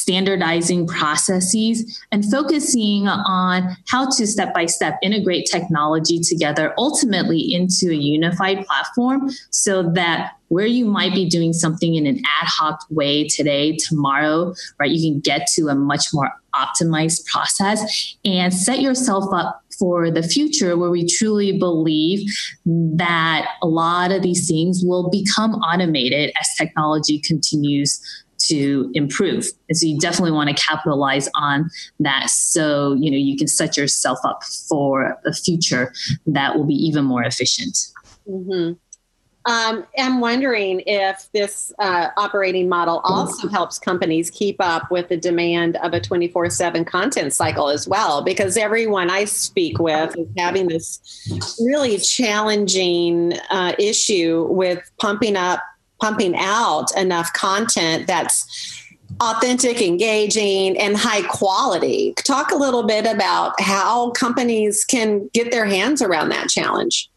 standardizing 0.04 0.86
processes, 0.86 1.98
and 2.12 2.30
focusing 2.30 3.08
on 3.08 3.74
how 3.88 4.04
to 4.10 4.26
step 4.26 4.52
by 4.52 4.66
step 4.66 4.98
integrate 5.02 5.48
technology 5.50 6.20
together, 6.20 6.74
ultimately 6.76 7.54
into 7.54 7.90
a 7.90 7.96
unified 7.96 8.66
platform 8.66 9.30
so 9.48 9.82
that 9.94 10.32
where 10.48 10.66
you 10.66 10.84
might 10.84 11.14
be 11.14 11.26
doing 11.26 11.54
something 11.54 11.94
in 11.94 12.06
an 12.06 12.18
ad 12.18 12.48
hoc 12.48 12.80
way 12.90 13.26
today, 13.26 13.76
tomorrow, 13.76 14.52
right, 14.78 14.90
you 14.90 15.10
can 15.10 15.20
get 15.20 15.48
to 15.54 15.68
a 15.68 15.74
much 15.74 16.08
more 16.12 16.30
optimized 16.54 17.24
process 17.24 18.14
and 18.26 18.52
set 18.52 18.80
yourself 18.80 19.24
up 19.32 19.62
for 19.78 20.10
the 20.10 20.22
future 20.22 20.76
where 20.76 20.90
we 20.90 21.08
truly 21.08 21.58
believe 21.58 22.30
that 22.64 23.48
a 23.62 23.66
lot 23.66 24.12
of 24.12 24.22
these 24.22 24.46
things 24.46 24.82
will 24.84 25.10
become 25.10 25.54
automated 25.54 26.30
as 26.38 26.46
technology 26.56 27.18
continues 27.18 28.00
to 28.48 28.90
improve. 28.94 29.46
And 29.68 29.76
so 29.76 29.86
you 29.86 29.98
definitely 29.98 30.32
want 30.32 30.54
to 30.54 30.62
capitalize 30.62 31.28
on 31.34 31.70
that 32.00 32.30
so 32.30 32.94
you 32.94 33.10
know 33.10 33.16
you 33.16 33.36
can 33.36 33.48
set 33.48 33.76
yourself 33.76 34.18
up 34.24 34.42
for 34.68 35.18
a 35.24 35.32
future 35.32 35.92
that 36.26 36.56
will 36.56 36.64
be 36.64 36.74
even 36.74 37.04
more 37.04 37.22
efficient. 37.22 37.76
Mm-hmm. 38.28 38.74
Um, 39.46 39.84
I'm 39.98 40.20
wondering 40.20 40.82
if 40.86 41.28
this 41.34 41.70
uh, 41.78 42.08
operating 42.16 42.66
model 42.66 43.00
also 43.04 43.46
helps 43.48 43.78
companies 43.78 44.30
keep 44.30 44.56
up 44.58 44.90
with 44.90 45.08
the 45.08 45.18
demand 45.18 45.76
of 45.76 45.92
a 45.92 46.00
24 46.00 46.48
7 46.48 46.84
content 46.86 47.32
cycle 47.34 47.68
as 47.68 47.86
well, 47.86 48.22
because 48.22 48.56
everyone 48.56 49.10
I 49.10 49.24
speak 49.26 49.78
with 49.78 50.16
is 50.16 50.28
having 50.38 50.68
this 50.68 51.58
really 51.60 51.98
challenging 51.98 53.34
uh, 53.50 53.74
issue 53.78 54.46
with 54.48 54.90
pumping 54.98 55.36
up 55.36 55.60
pumping 56.00 56.34
out 56.36 56.96
enough 56.96 57.32
content 57.32 58.06
that's 58.06 58.82
authentic, 59.20 59.80
engaging, 59.80 60.78
and 60.78 60.96
high 60.96 61.22
quality. 61.22 62.14
Talk 62.16 62.50
a 62.50 62.56
little 62.56 62.82
bit 62.82 63.06
about 63.06 63.60
how 63.60 64.10
companies 64.10 64.84
can 64.84 65.28
get 65.32 65.50
their 65.50 65.66
hands 65.66 66.02
around 66.02 66.30
that 66.30 66.48
challenge. 66.48 67.10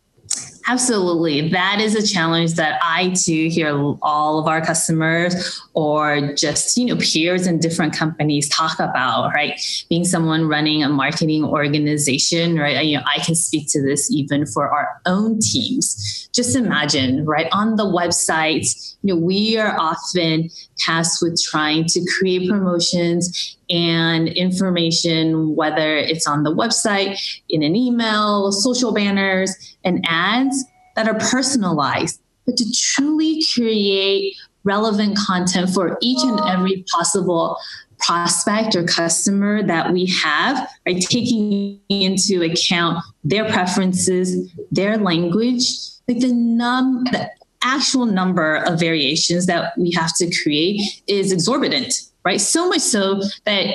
Absolutely. 0.69 1.47
That 1.49 1.79
is 1.79 1.95
a 1.95 2.05
challenge 2.05 2.55
that 2.55 2.77
I 2.83 3.11
too 3.11 3.47
hear 3.47 3.69
all 4.01 4.39
of 4.39 4.47
our 4.47 4.59
customers 4.59 5.61
or 5.73 6.33
just, 6.33 6.75
you 6.75 6.87
know, 6.87 6.97
peers 6.97 7.47
in 7.47 7.59
different 7.59 7.95
companies 7.95 8.49
talk 8.49 8.77
about, 8.77 9.33
right? 9.33 9.57
Being 9.89 10.03
someone 10.03 10.45
running 10.45 10.83
a 10.83 10.89
marketing 10.89 11.45
organization, 11.45 12.57
right? 12.57 12.85
You 12.85 12.97
know, 12.97 13.03
I 13.05 13.19
can 13.19 13.35
speak 13.35 13.67
to 13.69 13.81
this 13.81 14.11
even 14.11 14.45
for 14.45 14.69
our 14.69 15.01
own 15.05 15.39
teams. 15.39 16.27
Just 16.33 16.53
imagine, 16.55 17.23
right? 17.23 17.47
On 17.53 17.77
the 17.77 17.85
website, 17.85 18.97
you 19.03 19.13
know, 19.13 19.21
we 19.21 19.57
are 19.57 19.79
often 19.79 20.49
tasked 20.77 21.19
with 21.21 21.41
trying 21.41 21.85
to 21.85 22.05
create 22.17 22.49
promotions 22.49 23.57
and 23.69 24.29
information, 24.29 25.55
whether 25.55 25.97
it's 25.97 26.27
on 26.27 26.43
the 26.43 26.53
website, 26.53 27.19
in 27.49 27.63
an 27.63 27.75
email, 27.75 28.51
social 28.51 28.93
banners, 28.93 29.53
and 29.83 30.05
ads 30.07 30.56
that 30.97 31.07
are 31.07 31.17
personalized, 31.17 32.21
but 32.45 32.57
to 32.57 32.65
truly 32.73 33.41
create 33.53 34.35
relevant 34.65 35.17
content 35.17 35.69
for 35.69 35.97
each 36.01 36.21
and 36.23 36.41
every 36.41 36.83
possible 36.91 37.57
prospect 37.99 38.75
or 38.75 38.83
customer 38.83 39.63
that 39.63 39.93
we 39.93 40.05
have, 40.07 40.69
right? 40.85 41.01
Taking 41.01 41.79
into 41.87 42.43
account 42.43 43.01
their 43.23 43.45
preferences, 43.49 44.51
their 44.71 44.97
language, 44.97 45.65
like 46.09 46.19
the 46.19 46.33
num 46.33 47.05
the 47.05 47.29
actual 47.63 48.05
number 48.05 48.55
of 48.55 48.79
variations 48.79 49.45
that 49.45 49.73
we 49.77 49.91
have 49.91 50.13
to 50.15 50.29
create 50.43 50.79
is 51.07 51.31
exorbitant 51.31 51.93
right? 52.27 52.41
So 52.41 52.67
much 52.67 52.81
so 52.81 53.21
that 53.45 53.73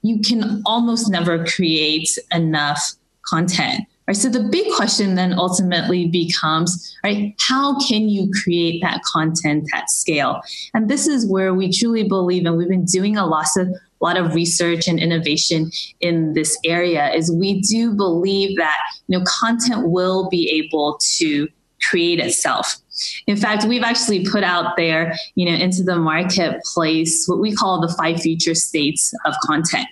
you 0.00 0.20
can 0.20 0.62
almost 0.64 1.10
never 1.10 1.44
create 1.44 2.08
enough 2.32 2.94
content. 3.26 3.82
Right. 4.08 4.16
So 4.16 4.28
the 4.28 4.42
big 4.42 4.72
question 4.74 5.14
then 5.14 5.32
ultimately 5.32 6.08
becomes, 6.08 6.96
right, 7.04 7.34
how 7.48 7.78
can 7.78 8.08
you 8.08 8.30
create 8.42 8.82
that 8.82 9.00
content 9.04 9.68
at 9.72 9.88
scale? 9.90 10.40
And 10.74 10.88
this 10.88 11.06
is 11.06 11.24
where 11.24 11.54
we 11.54 11.70
truly 11.70 12.02
believe, 12.02 12.44
and 12.44 12.56
we've 12.56 12.68
been 12.68 12.84
doing 12.84 13.16
a 13.16 13.26
lot 13.26 13.46
of 13.56 13.68
a 13.68 14.04
lot 14.04 14.16
of 14.16 14.34
research 14.34 14.88
and 14.88 14.98
innovation 14.98 15.70
in 16.00 16.34
this 16.34 16.58
area, 16.64 17.12
is 17.12 17.30
we 17.30 17.60
do 17.60 17.94
believe 17.94 18.58
that 18.58 18.76
you 19.06 19.16
know 19.16 19.24
content 19.24 19.88
will 19.88 20.28
be 20.28 20.50
able 20.50 20.98
to 21.18 21.48
create 21.88 22.18
itself 22.20 22.82
In 23.26 23.36
fact, 23.36 23.64
we've 23.64 23.82
actually 23.82 24.24
put 24.24 24.44
out 24.44 24.76
there, 24.76 25.14
you 25.34 25.46
know, 25.46 25.56
into 25.56 25.82
the 25.82 25.96
marketplace 25.96 27.24
what 27.26 27.40
we 27.40 27.54
call 27.54 27.80
the 27.80 27.92
five 27.94 28.20
future 28.20 28.54
states 28.54 29.12
of 29.24 29.34
content. 29.44 29.86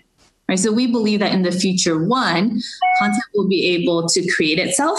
Right? 0.50 0.59
So 0.59 0.73
we 0.73 0.88
believe 0.88 1.21
that 1.21 1.33
in 1.33 1.42
the 1.42 1.52
future, 1.52 2.04
one, 2.04 2.61
content 2.99 3.23
will 3.37 3.47
be 3.47 3.66
able 3.66 4.09
to 4.09 4.28
create 4.33 4.59
itself. 4.59 4.99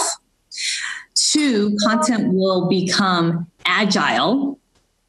Two, 1.13 1.75
content 1.83 2.33
will 2.33 2.69
become 2.69 3.51
agile, 3.65 4.57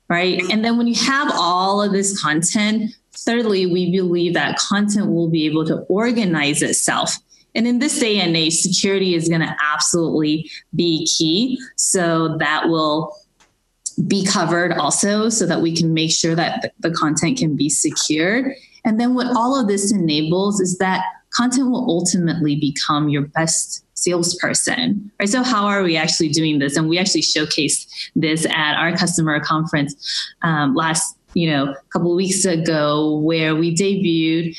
right? 0.08 0.42
And 0.50 0.64
then 0.64 0.78
when 0.78 0.88
you 0.88 0.96
have 0.96 1.30
all 1.32 1.80
of 1.80 1.92
this 1.92 2.20
content, 2.20 2.90
thirdly, 3.12 3.66
we 3.66 3.92
believe 3.92 4.34
that 4.34 4.58
content 4.58 5.12
will 5.12 5.28
be 5.28 5.46
able 5.46 5.64
to 5.64 5.76
organize 5.82 6.60
itself. 6.60 7.16
And 7.54 7.68
in 7.68 7.78
this 7.78 8.00
day 8.00 8.18
and 8.18 8.36
age, 8.36 8.54
security 8.54 9.14
is 9.14 9.28
going 9.28 9.42
to 9.42 9.56
absolutely 9.62 10.50
be 10.74 11.06
key. 11.06 11.56
So 11.76 12.36
that 12.38 12.68
will 12.68 13.14
be 14.08 14.26
covered 14.26 14.72
also 14.72 15.28
so 15.28 15.46
that 15.46 15.60
we 15.60 15.76
can 15.76 15.94
make 15.94 16.10
sure 16.10 16.34
that 16.34 16.72
the 16.80 16.90
content 16.90 17.38
can 17.38 17.54
be 17.54 17.68
secured. 17.68 18.56
And 18.84 19.00
then 19.00 19.14
what 19.14 19.28
all 19.36 19.58
of 19.58 19.68
this 19.68 19.92
enables 19.92 20.60
is 20.60 20.78
that 20.78 21.04
content 21.30 21.70
will 21.70 21.88
ultimately 21.88 22.56
become 22.56 23.08
your 23.08 23.22
best 23.22 23.84
salesperson. 23.94 25.10
Right. 25.20 25.28
So 25.28 25.42
how 25.42 25.66
are 25.66 25.82
we 25.82 25.96
actually 25.96 26.28
doing 26.28 26.58
this? 26.58 26.76
And 26.76 26.88
we 26.88 26.98
actually 26.98 27.22
showcased 27.22 28.10
this 28.16 28.44
at 28.46 28.74
our 28.76 28.96
customer 28.96 29.38
conference 29.40 29.94
um, 30.42 30.74
last, 30.74 31.16
you 31.34 31.50
know, 31.50 31.74
couple 31.92 32.14
weeks 32.14 32.44
ago, 32.44 33.18
where 33.18 33.54
we 33.54 33.74
debuted 33.74 34.56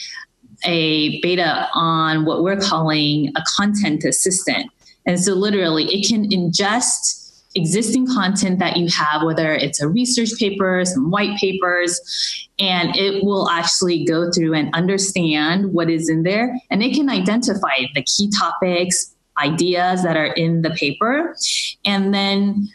a 0.65 1.19
beta 1.21 1.67
on 1.73 2.25
what 2.25 2.41
we're 2.41 2.59
calling 2.59 3.33
a 3.35 3.43
content 3.57 4.05
assistant. 4.05 4.71
And 5.05 5.19
so 5.19 5.33
literally 5.33 5.85
it 5.85 6.07
can 6.07 6.29
ingest 6.29 7.22
existing 7.55 8.07
content 8.07 8.59
that 8.59 8.77
you 8.77 8.87
have, 8.87 9.23
whether 9.23 9.53
it's 9.53 9.81
a 9.81 9.87
research 9.87 10.29
paper, 10.39 10.83
some 10.85 11.11
white 11.11 11.37
papers, 11.37 12.47
and 12.59 12.95
it 12.95 13.23
will 13.23 13.49
actually 13.49 14.03
go 14.05 14.31
through 14.31 14.53
and 14.53 14.73
understand 14.73 15.73
what 15.73 15.89
is 15.89 16.09
in 16.09 16.23
there. 16.23 16.59
And 16.69 16.81
it 16.81 16.93
can 16.93 17.09
identify 17.09 17.85
the 17.93 18.03
key 18.03 18.31
topics, 18.37 19.15
ideas 19.37 20.03
that 20.03 20.17
are 20.17 20.33
in 20.33 20.61
the 20.61 20.71
paper. 20.71 21.35
And 21.85 22.13
then 22.13 22.69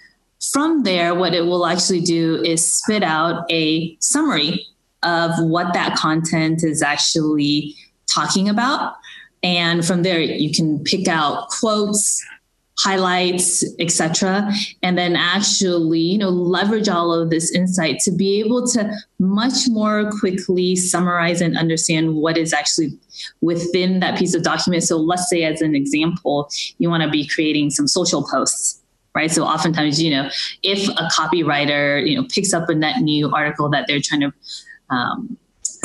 from 0.52 0.82
there, 0.84 1.14
what 1.14 1.34
it 1.34 1.42
will 1.42 1.66
actually 1.66 2.00
do 2.00 2.42
is 2.44 2.72
spit 2.72 3.02
out 3.02 3.44
a 3.50 3.96
summary 4.00 4.66
of 5.02 5.32
what 5.38 5.72
that 5.74 5.96
content 5.96 6.64
is 6.64 6.82
actually 6.82 7.74
talking 8.06 8.48
about. 8.48 8.94
And 9.42 9.84
from 9.84 10.02
there, 10.02 10.20
you 10.20 10.52
can 10.52 10.82
pick 10.82 11.06
out 11.06 11.48
quotes, 11.50 12.24
highlights, 12.78 13.64
etc., 13.78 14.50
and 14.82 14.96
then 14.96 15.16
actually, 15.16 16.00
you 16.00 16.18
know, 16.18 16.28
leverage 16.28 16.88
all 16.88 17.12
of 17.12 17.30
this 17.30 17.52
insight 17.52 17.98
to 18.00 18.10
be 18.10 18.40
able 18.40 18.66
to 18.68 18.92
much 19.18 19.68
more 19.68 20.10
quickly 20.10 20.76
summarize 20.76 21.40
and 21.40 21.56
understand 21.56 22.14
what 22.14 22.36
is 22.36 22.52
actually 22.52 22.96
within 23.40 24.00
that 24.00 24.18
piece 24.18 24.34
of 24.34 24.42
document. 24.42 24.84
So 24.84 24.96
let's 24.96 25.28
say 25.28 25.42
as 25.42 25.60
an 25.60 25.74
example, 25.74 26.48
you 26.78 26.88
want 26.88 27.02
to 27.02 27.10
be 27.10 27.26
creating 27.26 27.70
some 27.70 27.88
social 27.88 28.26
posts. 28.30 28.82
Right. 29.14 29.30
So 29.30 29.42
oftentimes, 29.42 30.00
you 30.00 30.10
know, 30.10 30.30
if 30.62 30.88
a 30.90 31.08
copywriter, 31.08 32.06
you 32.08 32.14
know, 32.14 32.28
picks 32.32 32.52
up 32.52 32.68
a 32.68 32.74
net 32.74 33.00
new 33.00 33.28
article 33.34 33.68
that 33.70 33.86
they're 33.88 34.00
trying 34.00 34.20
to 34.20 34.32
um, 34.90 35.36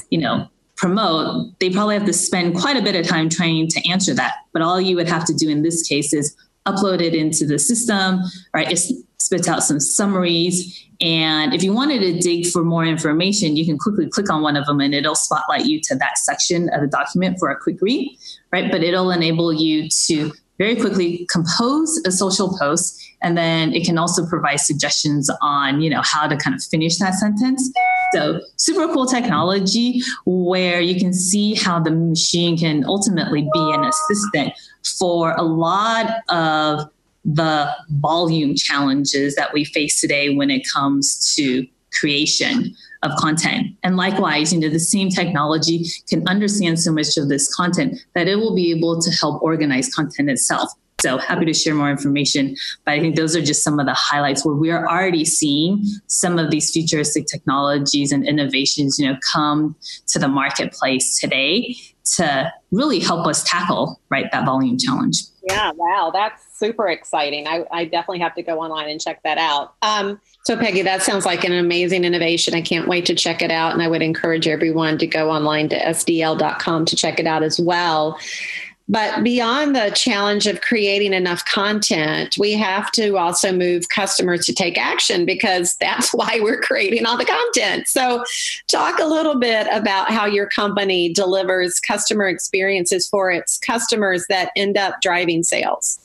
you 0.10 0.20
know, 0.20 0.48
promote, 0.76 1.58
they 1.60 1.70
probably 1.70 1.96
have 1.96 2.06
to 2.06 2.14
spend 2.14 2.56
quite 2.56 2.78
a 2.78 2.82
bit 2.82 2.96
of 2.96 3.08
time 3.08 3.30
trying 3.30 3.68
to 3.68 3.90
answer 3.90 4.14
that. 4.14 4.36
But 4.52 4.62
all 4.62 4.80
you 4.80 4.96
would 4.96 5.08
have 5.08 5.26
to 5.26 5.34
do 5.34 5.50
in 5.50 5.64
this 5.64 5.88
case 5.88 6.14
is 6.14 6.36
upload 6.66 7.02
it 7.02 7.14
into 7.14 7.46
the 7.46 7.60
system, 7.60 8.22
right? 8.54 8.72
It 8.72 8.80
spits 9.18 9.48
out 9.48 9.64
some 9.64 9.80
summaries. 9.80 10.86
And 11.02 11.54
if 11.54 11.64
you 11.64 11.74
wanted 11.74 12.00
to 12.00 12.20
dig 12.20 12.48
for 12.48 12.64
more 12.64 12.86
information, 12.86 13.56
you 13.56 13.66
can 13.66 13.78
quickly 13.78 14.08
click 14.10 14.30
on 14.30 14.42
one 14.42 14.56
of 14.56 14.66
them 14.66 14.80
and 14.80 14.94
it'll 14.94 15.16
spotlight 15.16 15.66
you 15.66 15.80
to 15.84 15.96
that 15.96 16.18
section 16.18 16.70
of 16.70 16.82
the 16.82 16.88
document 16.88 17.38
for 17.40 17.50
a 17.50 17.60
quick 17.60 17.78
read, 17.82 18.18
right? 18.52 18.72
But 18.72 18.84
it'll 18.84 19.12
enable 19.12 19.52
you 19.52 19.90
to 20.08 20.32
very 20.58 20.76
quickly 20.76 21.26
compose 21.32 22.02
a 22.06 22.12
social 22.12 22.56
post 22.58 23.02
and 23.22 23.38
then 23.38 23.74
it 23.74 23.86
can 23.86 23.98
also 23.98 24.26
provide 24.26 24.60
suggestions 24.60 25.30
on 25.42 25.82
you 25.82 25.90
know 25.90 26.02
how 26.04 26.28
to 26.28 26.38
kind 26.38 26.56
of 26.56 26.64
finish 26.64 26.98
that 27.00 27.16
sentence 27.16 27.72
so 28.14 28.40
super 28.58 28.88
cool 28.94 29.06
technology 29.06 30.02
where 30.26 30.80
you 30.80 31.00
can 31.00 31.14
see 31.14 31.56
how 31.56 31.80
the 31.80 31.92
machine 31.92 32.58
can 32.58 32.86
ultimately 32.86 33.42
be 33.54 33.72
an 33.74 33.84
assistant 33.84 34.54
for 35.00 35.34
a 35.34 35.44
lot 35.44 36.10
of 36.30 36.90
the 37.26 37.74
volume 37.90 38.56
challenges 38.56 39.36
that 39.36 39.54
we 39.54 39.64
face 39.64 40.00
today 40.00 40.36
when 40.36 40.50
it 40.50 40.64
comes 40.74 41.34
to 41.36 41.66
creation 42.00 42.76
of 43.04 43.12
content. 43.18 43.68
And 43.84 43.98
likewise, 43.98 44.54
you 44.54 44.60
know, 44.60 44.70
the 44.70 44.80
same 44.80 45.10
technology 45.10 45.86
can 46.10 46.28
understand 46.28 46.80
so 46.80 46.92
much 46.92 47.18
of 47.18 47.30
this 47.30 47.54
content 47.54 48.00
that 48.16 48.28
it 48.28 48.38
will 48.38 48.56
be 48.56 48.72
able 48.72 49.02
to 49.02 49.12
help 49.12 49.42
organize 49.42 49.94
content 49.94 50.30
itself. 50.30 50.72
So 51.02 51.18
happy 51.18 51.46
to 51.46 51.54
share 51.54 51.76
more 51.76 51.90
information. 51.90 52.56
But 52.86 52.94
I 52.94 53.00
think 53.00 53.16
those 53.16 53.36
are 53.36 53.42
just 53.42 53.64
some 53.64 53.80
of 53.80 53.86
the 53.86 53.94
highlights 53.94 54.46
where 54.46 54.56
we 54.56 54.72
are 54.72 54.88
already 54.88 55.26
seeing 55.26 55.84
some 56.08 56.40
of 56.40 56.50
these 56.50 56.72
futuristic 56.72 57.26
technologies 57.26 58.12
and 58.12 58.28
innovations, 58.28 58.98
you 58.98 59.08
know, 59.08 59.18
come 59.32 59.76
to 60.08 60.20
the 60.20 60.28
marketplace 60.28 61.20
today 61.20 61.76
to 62.16 62.52
really 62.72 63.00
help 63.00 63.26
us 63.28 63.44
tackle 63.44 64.00
right 64.10 64.32
that 64.32 64.46
volume 64.46 64.78
challenge. 64.78 65.18
Yeah, 65.50 65.72
wow, 65.76 66.10
that's 66.14 66.42
super 66.58 66.88
exciting. 66.88 67.48
I, 67.48 67.66
I 67.72 67.86
definitely 67.86 68.20
have 68.20 68.36
to 68.36 68.44
go 68.44 68.62
online 68.62 68.90
and 68.90 69.00
check 69.00 69.22
that 69.24 69.38
out. 69.38 69.76
Um, 69.82 70.20
so, 70.46 70.58
Peggy, 70.58 70.82
that 70.84 71.02
sounds 71.02 71.26
like 71.26 71.44
an 71.44 71.54
amazing 71.54 72.06
innovation. 72.06 72.54
I 72.54 72.62
can't 72.62 72.88
wait 72.88 73.06
to 73.08 73.16
check 73.16 73.42
it 73.42 73.52
out. 73.52 73.74
And 73.74 73.82
I 73.82 73.88
would 73.88 74.02
encourage 74.02 74.48
everyone 74.48 74.98
to 75.00 75.08
go 75.08 75.30
online 75.30 75.70
to 75.70 75.80
sdl.com 75.80 76.86
to 76.86 76.96
check 76.96 77.20
it 77.20 77.28
out 77.28 77.44
as 77.44 77.60
well. 77.60 78.18
But 78.90 79.24
beyond 79.24 79.76
the 79.76 79.92
challenge 79.96 80.46
of 80.46 80.60
creating 80.62 81.14
enough 81.14 81.46
content, 81.46 82.36
we 82.38 82.52
have 82.54 82.92
to 82.92 83.18
also 83.18 83.54
move 83.54 83.88
customers 83.90 84.46
to 84.46 84.54
take 84.54 84.78
action 84.78 85.26
because 85.26 85.76
that's 85.80 86.10
why 86.14 86.40
we're 86.42 86.60
creating 86.60 87.06
all 87.06 87.18
the 87.18 87.26
content. 87.26 87.88
So, 87.88 88.24
talk 88.68 89.00
a 89.00 89.06
little 89.06 89.40
bit 89.40 89.68
about 89.72 90.12
how 90.12 90.26
your 90.26 90.48
company 90.48 91.14
delivers 91.14 91.80
customer 91.80 92.28
experiences 92.28 93.08
for 93.08 93.32
its 93.32 93.58
customers 93.60 94.26
that 94.30 94.52
end 94.56 94.78
up 94.78 95.02
driving 95.02 95.44
sales. 95.44 96.00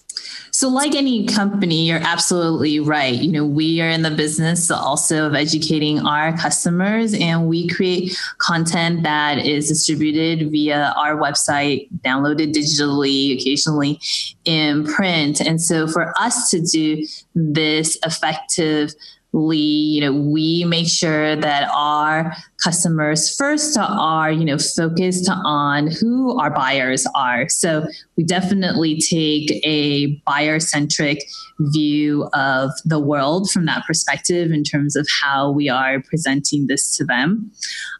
So, 0.51 0.69
like 0.69 0.97
any 0.97 1.25
company, 1.25 1.87
you're 1.87 2.01
absolutely 2.03 2.81
right. 2.81 3.15
You 3.15 3.31
know, 3.31 3.47
we 3.47 3.81
are 3.81 3.89
in 3.89 4.03
the 4.03 4.11
business 4.11 4.71
also 4.73 5.27
of 5.27 5.37
educating 5.37 6.01
our 6.01 6.37
customers, 6.37 7.15
and 7.15 7.47
we 7.47 7.69
create 7.69 8.19
content 8.39 9.05
that 9.05 9.39
is 9.39 9.69
distributed 9.69 10.51
via 10.51 10.93
our 10.97 11.17
website, 11.17 11.89
downloaded 12.01 12.53
digitally, 12.55 13.39
occasionally 13.39 14.01
in 14.45 14.85
print. 14.85 15.41
And 15.41 15.63
so, 15.63 15.87
for 15.87 16.13
us 16.19 16.51
to 16.51 16.61
do 16.61 17.07
this 17.37 17.97
effective 18.05 18.95
you 19.33 20.01
know 20.01 20.13
we 20.13 20.65
make 20.65 20.89
sure 20.89 21.37
that 21.37 21.69
our 21.75 22.35
customers 22.63 23.37
first 23.37 23.77
are 23.79 24.33
you 24.33 24.45
know 24.45 24.57
focused 24.59 25.31
on 25.45 25.89
who 25.89 26.39
our 26.39 26.51
buyers 26.51 27.07
are. 27.15 27.49
So 27.49 27.87
we 28.17 28.25
definitely 28.25 28.99
take 28.99 29.51
a 29.65 30.07
buyer 30.27 30.59
centric 30.61 31.25
view 31.61 32.29
of 32.33 32.71
the 32.85 32.99
world 32.99 33.51
from 33.51 33.67
that 33.67 33.85
perspective 33.87 34.51
in 34.51 34.65
terms 34.65 34.97
of 34.97 35.07
how 35.23 35.51
we 35.51 35.69
are 35.69 36.01
presenting 36.03 36.67
this 36.67 36.97
to 36.97 37.05
them. 37.05 37.51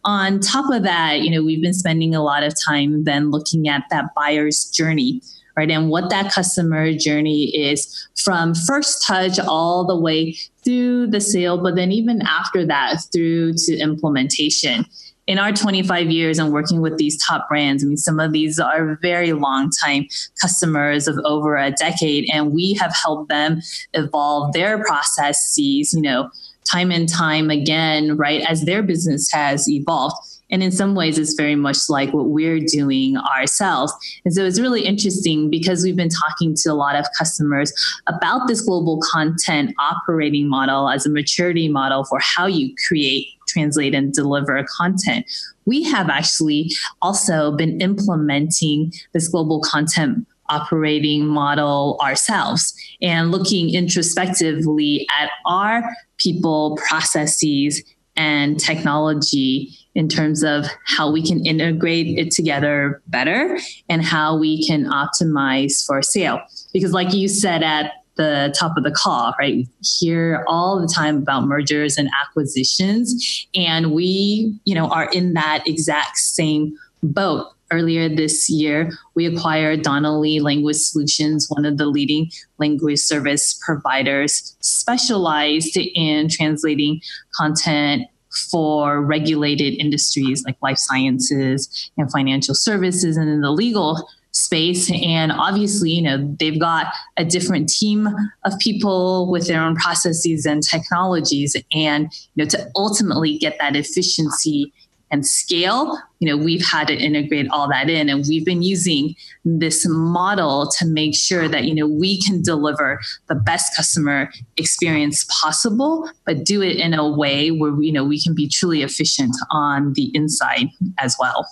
On 0.05 0.41
top 0.41 0.73
of 0.73 0.83
that 0.85 1.21
you 1.21 1.31
know 1.31 1.45
we've 1.45 1.63
been 1.63 1.75
spending 1.75 2.15
a 2.15 2.23
lot 2.23 2.43
of 2.43 2.55
time 2.67 3.05
then 3.05 3.31
looking 3.31 3.69
at 3.69 3.85
that 3.91 4.15
buyer's 4.17 4.65
journey 4.65 5.21
right? 5.59 5.73
And 5.73 5.91
what 5.91 6.09
that 6.11 6.33
customer 6.33 6.93
journey 6.93 7.47
is 7.47 8.09
from 8.15 8.55
first 8.55 9.05
touch 9.05 9.41
all 9.41 9.85
the 9.85 9.99
way 9.99 10.37
through 10.63 11.09
the 11.09 11.21
sale, 11.21 11.61
but 11.61 11.75
then 11.75 11.91
even 11.91 12.23
after 12.23 12.65
that, 12.65 13.03
through 13.13 13.55
to 13.55 13.77
implementation. 13.77 14.87
In 15.27 15.37
our 15.37 15.51
25 15.51 16.13
years 16.13 16.39
and 16.39 16.53
working 16.53 16.81
with 16.81 16.97
these 16.97 17.21
top 17.27 17.49
brands, 17.49 17.83
I 17.83 17.89
mean, 17.89 17.97
some 17.97 18.21
of 18.21 18.33
these 18.33 18.61
are 18.61 19.01
very 19.03 19.33
long 19.33 19.71
time 19.83 20.07
customers 20.41 21.09
of 21.09 21.19
over 21.25 21.57
a 21.57 21.73
decade, 21.73 22.31
and 22.33 22.53
we 22.53 22.75
have 22.75 22.95
helped 22.95 23.29
them 23.29 23.61
evolve 23.95 24.53
their 24.53 24.83
processes, 24.85 25.93
you 25.93 26.01
know, 26.01 26.31
time 26.71 26.93
and 26.93 27.09
time 27.09 27.51
again, 27.51 28.17
right, 28.17 28.43
as 28.49 28.65
their 28.65 28.81
business 28.81 29.29
has 29.33 29.69
evolved. 29.69 30.15
And 30.51 30.63
in 30.63 30.71
some 30.71 30.95
ways, 30.95 31.19
it's 31.19 31.35
very 31.35 31.57
much 31.57 31.89
like 31.89 32.13
what 32.13 32.27
we're 32.27 32.61
doing 32.61 33.17
ourselves. 33.17 33.93
And 34.25 34.33
so 34.33 34.45
it's 34.45 34.61
really 34.61 34.85
interesting 34.85 35.51
because 35.51 35.83
we've 35.83 35.97
been 35.97 36.09
talking 36.09 36.55
to 36.57 36.73
a 36.73 36.75
lot 36.75 36.97
of 36.97 37.07
customers 37.19 37.73
about 38.07 38.49
this 38.49 38.61
global 38.63 39.01
content 39.01 39.75
operating 39.79 40.49
model 40.49 40.89
as 40.89 41.07
a 41.07 41.11
maturity 41.11 41.69
model 41.69 42.05
for 42.05 42.19
how 42.21 42.47
you 42.47 42.75
create, 42.87 43.29
translate, 43.47 43.95
and 43.95 44.13
deliver 44.13 44.65
content. 44.77 45.27
We 45.67 45.83
have 45.85 46.09
actually 46.09 46.71
also 47.03 47.55
been 47.57 47.81
implementing 47.81 48.93
this 49.13 49.29
global 49.29 49.61
content 49.61 50.27
operating 50.49 51.27
model 51.27 51.99
ourselves 52.03 52.75
and 53.03 53.31
looking 53.31 53.75
introspectively 53.75 55.07
at 55.21 55.31
our 55.47 55.95
people, 56.17 56.79
processes, 56.89 57.83
and 58.19 58.61
technology 58.61 59.75
in 59.95 60.09
terms 60.09 60.45
of 60.45 60.67
how 60.85 61.11
we 61.11 61.27
can 61.27 61.45
integrate 61.47 62.19
it 62.19 62.31
together 62.31 63.01
better 63.07 63.59
and 63.89 64.05
how 64.05 64.37
we 64.37 64.67
can 64.67 64.85
optimize 64.85 65.87
for 65.87 66.03
sale. 66.03 66.41
Because, 66.73 66.93
like 66.93 67.15
you 67.15 67.29
said 67.29 67.63
at 67.63 67.93
the 68.17 68.55
top 68.59 68.77
of 68.77 68.85
the 68.85 68.91
call, 68.91 69.33
right? 69.39 69.55
We 69.55 69.69
hear 69.81 70.45
all 70.49 70.81
the 70.81 70.93
time 70.93 71.19
about 71.19 71.45
mergers 71.45 71.97
and 71.97 72.11
acquisitions, 72.21 73.47
and 73.55 73.93
we, 73.93 74.59
you 74.65 74.75
know, 74.75 74.89
are 74.89 75.09
in 75.11 75.35
that 75.35 75.67
exact 75.67 76.19
same 76.19 76.77
boat. 77.03 77.47
Earlier 77.71 78.09
this 78.09 78.49
year, 78.49 78.91
we 79.15 79.27
acquired 79.27 79.83
Donnelley 79.83 80.41
Language 80.41 80.77
Solutions, 80.77 81.47
one 81.51 81.67
of 81.67 81.77
the 81.77 81.87
leading 81.87 82.31
language 82.59 82.99
service 82.99 83.61
providers 83.65 84.57
specialized 84.61 85.77
in 85.77 86.29
translating 86.31 87.03
content 87.35 88.09
for 88.51 89.03
regulated 89.03 89.75
industries 89.75 90.45
like 90.45 90.57
life 90.63 90.79
sciences 90.79 91.91
and 91.97 92.11
financial 92.11 92.55
services 92.55 93.17
and 93.17 93.29
in 93.29 93.41
the 93.41 93.51
legal 93.51 94.09
space. 94.33 94.91
And 95.03 95.33
obviously 95.33 95.91
you 95.91 96.03
know 96.03 96.37
they've 96.39 96.61
got 96.61 96.87
a 97.17 97.25
different 97.25 97.69
team 97.69 98.09
of 98.45 98.59
people 98.59 99.31
with 99.31 99.47
their 99.47 99.61
own 99.63 99.77
processes 99.77 100.47
and 100.47 100.63
technologies. 100.63 101.57
And 101.73 102.09
you 102.35 102.45
know 102.45 102.49
to 102.51 102.71
ultimately 102.77 103.39
get 103.39 103.57
that 103.59 103.77
efficiency 103.77 104.73
and 105.11 105.27
scale 105.27 105.99
you 106.19 106.29
know 106.29 106.43
we've 106.43 106.65
had 106.65 106.89
to 106.89 106.95
integrate 106.95 107.49
all 107.51 107.69
that 107.69 107.89
in. 107.89 108.09
And 108.09 108.25
we've 108.29 108.45
been 108.45 108.63
using 108.63 109.15
this 109.45 109.87
model 109.89 110.71
to 110.79 110.87
make 110.87 111.15
sure 111.15 111.49
that 111.49 111.65
you 111.65 111.75
know 111.75 111.87
we 111.87 112.21
can 112.23 112.43
deliver 112.43 113.01
the 113.29 113.35
best 113.35 113.75
customer 113.77 114.31
experience 114.57 115.25
possible 115.41 116.11
but 116.27 116.45
do 116.45 116.63
it 116.63 116.77
in 116.77 116.95
a 116.95 117.09
way 117.09 117.51
where 117.51 117.81
you 117.81 117.93
know 117.93 118.05
we 118.05 118.21
can 118.21 118.35
be 118.35 118.49
truly 118.49 118.83
efficient 118.83 119.35
on 119.51 119.93
the 119.95 120.11
inside 120.15 120.69
as 120.99 121.17
well. 121.19 121.47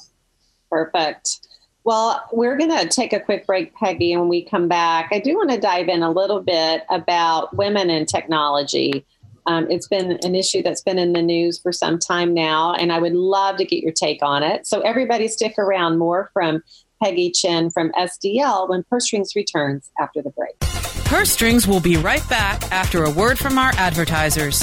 Perfect. 0.71 1.47
Well, 1.85 2.29
we're 2.33 2.57
going 2.57 2.77
to 2.77 2.88
take 2.88 3.12
a 3.12 3.21
quick 3.21 3.47
break, 3.47 3.73
Peggy, 3.77 4.11
and 4.12 4.23
when 4.23 4.29
we 4.29 4.45
come 4.45 4.66
back, 4.66 5.09
I 5.12 5.21
do 5.21 5.37
want 5.37 5.51
to 5.51 5.61
dive 5.61 5.87
in 5.87 6.03
a 6.03 6.11
little 6.11 6.42
bit 6.42 6.83
about 6.90 7.57
women 7.57 7.90
in 7.90 8.07
technology. 8.07 9.07
Um, 9.46 9.66
it's 9.70 9.88
been 9.88 10.18
an 10.22 10.35
issue 10.35 10.62
that's 10.62 10.82
been 10.82 10.98
in 10.98 11.12
the 11.12 11.22
news 11.22 11.59
for 11.59 11.72
some 11.72 11.98
time 11.98 12.35
now, 12.35 12.74
and 12.74 12.92
I 12.92 12.98
would 12.98 13.14
love 13.14 13.56
to 13.56 13.64
get 13.64 13.82
your 13.82 13.92
take 13.92 14.22
on 14.22 14.42
it. 14.42 14.66
So, 14.66 14.80
everybody, 14.80 15.28
stick 15.28 15.59
around 15.59 15.98
more 15.98 16.30
from 16.32 16.62
Peggy 17.02 17.30
Chen 17.30 17.70
from 17.70 17.92
SDL 17.92 18.68
when 18.68 18.85
Purse 18.85 19.06
Strings 19.06 19.37
returns 19.37 19.90
after 20.00 20.22
the 20.22 20.30
break. 20.30 20.59
Purse 21.06 21.30
Strings 21.30 21.68
will 21.68 21.80
be 21.80 21.96
right 21.96 22.26
back 22.28 22.62
after 22.72 23.04
a 23.04 23.11
word 23.11 23.38
from 23.38 23.59
our 23.59 23.72
advertisers. 23.76 24.62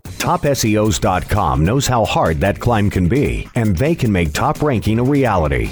TopSEOs.com 0.21 1.65
knows 1.65 1.87
how 1.87 2.05
hard 2.05 2.39
that 2.41 2.59
climb 2.59 2.91
can 2.91 3.07
be, 3.07 3.47
and 3.55 3.75
they 3.75 3.95
can 3.95 4.11
make 4.11 4.33
top 4.33 4.61
ranking 4.61 4.99
a 4.99 5.03
reality. 5.03 5.71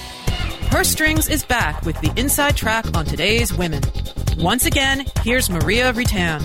Purse 0.71 0.87
Strings 0.87 1.27
is 1.27 1.43
back 1.43 1.85
with 1.85 1.99
the 1.99 2.17
inside 2.17 2.55
track 2.55 2.85
on 2.95 3.03
today's 3.03 3.53
women. 3.53 3.83
Once 4.37 4.65
again, 4.65 5.05
here's 5.21 5.49
Maria 5.49 5.91
Ritan. 5.91 6.39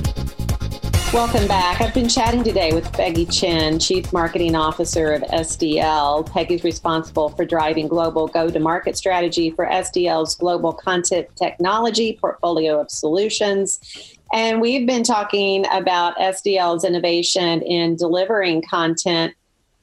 Welcome 1.13 1.47
back. 1.47 1.81
I've 1.81 1.95
been 1.95 2.09
chatting 2.09 2.43
today 2.43 2.73
with 2.73 2.93
Peggy 2.93 3.25
Chen, 3.27 3.79
Chief 3.79 4.13
Marketing 4.13 4.57
Officer 4.57 5.13
of 5.13 5.23
SDL. 5.23 6.29
Peggy's 6.29 6.65
responsible 6.65 7.29
for 7.29 7.45
driving 7.45 7.87
global 7.87 8.27
go 8.27 8.51
to 8.51 8.59
market 8.59 8.97
strategy 8.97 9.51
for 9.51 9.65
SDL's 9.65 10.35
global 10.35 10.73
content 10.73 11.29
technology 11.37 12.19
portfolio 12.21 12.81
of 12.81 12.91
solutions. 12.91 13.79
And 14.33 14.61
we've 14.61 14.89
been 14.89 15.05
talking 15.05 15.67
about 15.71 16.17
SDL's 16.17 16.85
innovation 16.85 17.63
in 17.63 17.95
delivering 17.95 18.63
content 18.63 19.35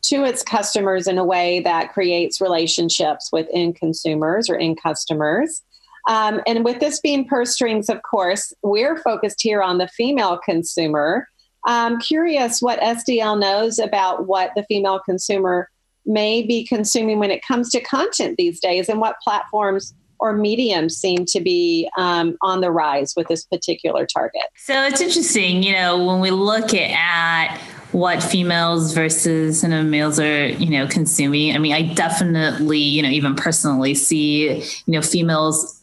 to 0.04 0.24
its 0.24 0.44
customers 0.44 1.08
in 1.08 1.18
a 1.18 1.24
way 1.24 1.60
that 1.62 1.94
creates 1.94 2.42
relationships 2.42 3.30
with 3.32 3.48
end 3.54 3.76
consumers 3.76 4.50
or 4.50 4.58
end 4.58 4.82
customers. 4.82 5.62
Um, 6.10 6.42
and 6.46 6.66
with 6.66 6.80
this 6.80 7.00
being 7.00 7.26
purse 7.26 7.54
strings, 7.54 7.90
of 7.90 8.02
course, 8.04 8.54
we're 8.62 8.98
focused 8.98 9.42
here 9.42 9.62
on 9.62 9.78
the 9.78 9.88
female 9.88 10.38
consumer. 10.38 11.28
I'm 11.66 12.00
curious 12.00 12.62
what 12.62 12.80
SDL 12.82 13.40
knows 13.40 13.80
about 13.80 14.28
what 14.28 14.52
the 14.56 14.64
female 14.64 15.00
consumer 15.00 15.70
may 16.06 16.44
be 16.44 16.66
consuming 16.66 17.20
when 17.20 17.32
it 17.32 17.42
comes 17.46 17.70
to 17.70 17.80
content 17.80 18.36
these 18.38 18.60
days 18.60 18.90
and 18.90 19.00
what 19.00 19.16
platforms 19.24 19.94
or 20.20 20.34
mediums 20.34 20.98
seem 20.98 21.26
to 21.26 21.42
be 21.42 21.90
um, 21.98 22.38
on 22.42 22.62
the 22.62 22.72
rise 22.72 23.14
with 23.16 23.28
this 23.28 23.46
particular 23.46 24.06
target. 24.06 24.44
So 24.56 24.74
it's 24.84 25.02
interesting, 25.02 25.64
you 25.64 25.74
know, 25.74 26.04
when 26.04 26.20
we 26.20 26.32
look 26.32 26.74
at 26.74 27.60
what 27.94 28.24
females 28.24 28.94
versus 28.94 29.64
you 29.64 29.70
know 29.70 29.84
males 29.84 30.20
are 30.20 30.48
you 30.48 30.70
know 30.70 30.88
consuming. 30.88 31.56
I 31.56 31.60
mean 31.60 31.74
i 31.74 31.94
definitely 31.94 32.80
you 32.80 33.02
know 33.02 33.10
even 33.10 33.36
personally 33.36 33.94
see 33.94 34.58
you 34.58 34.64
know 34.88 35.02
females 35.02 35.80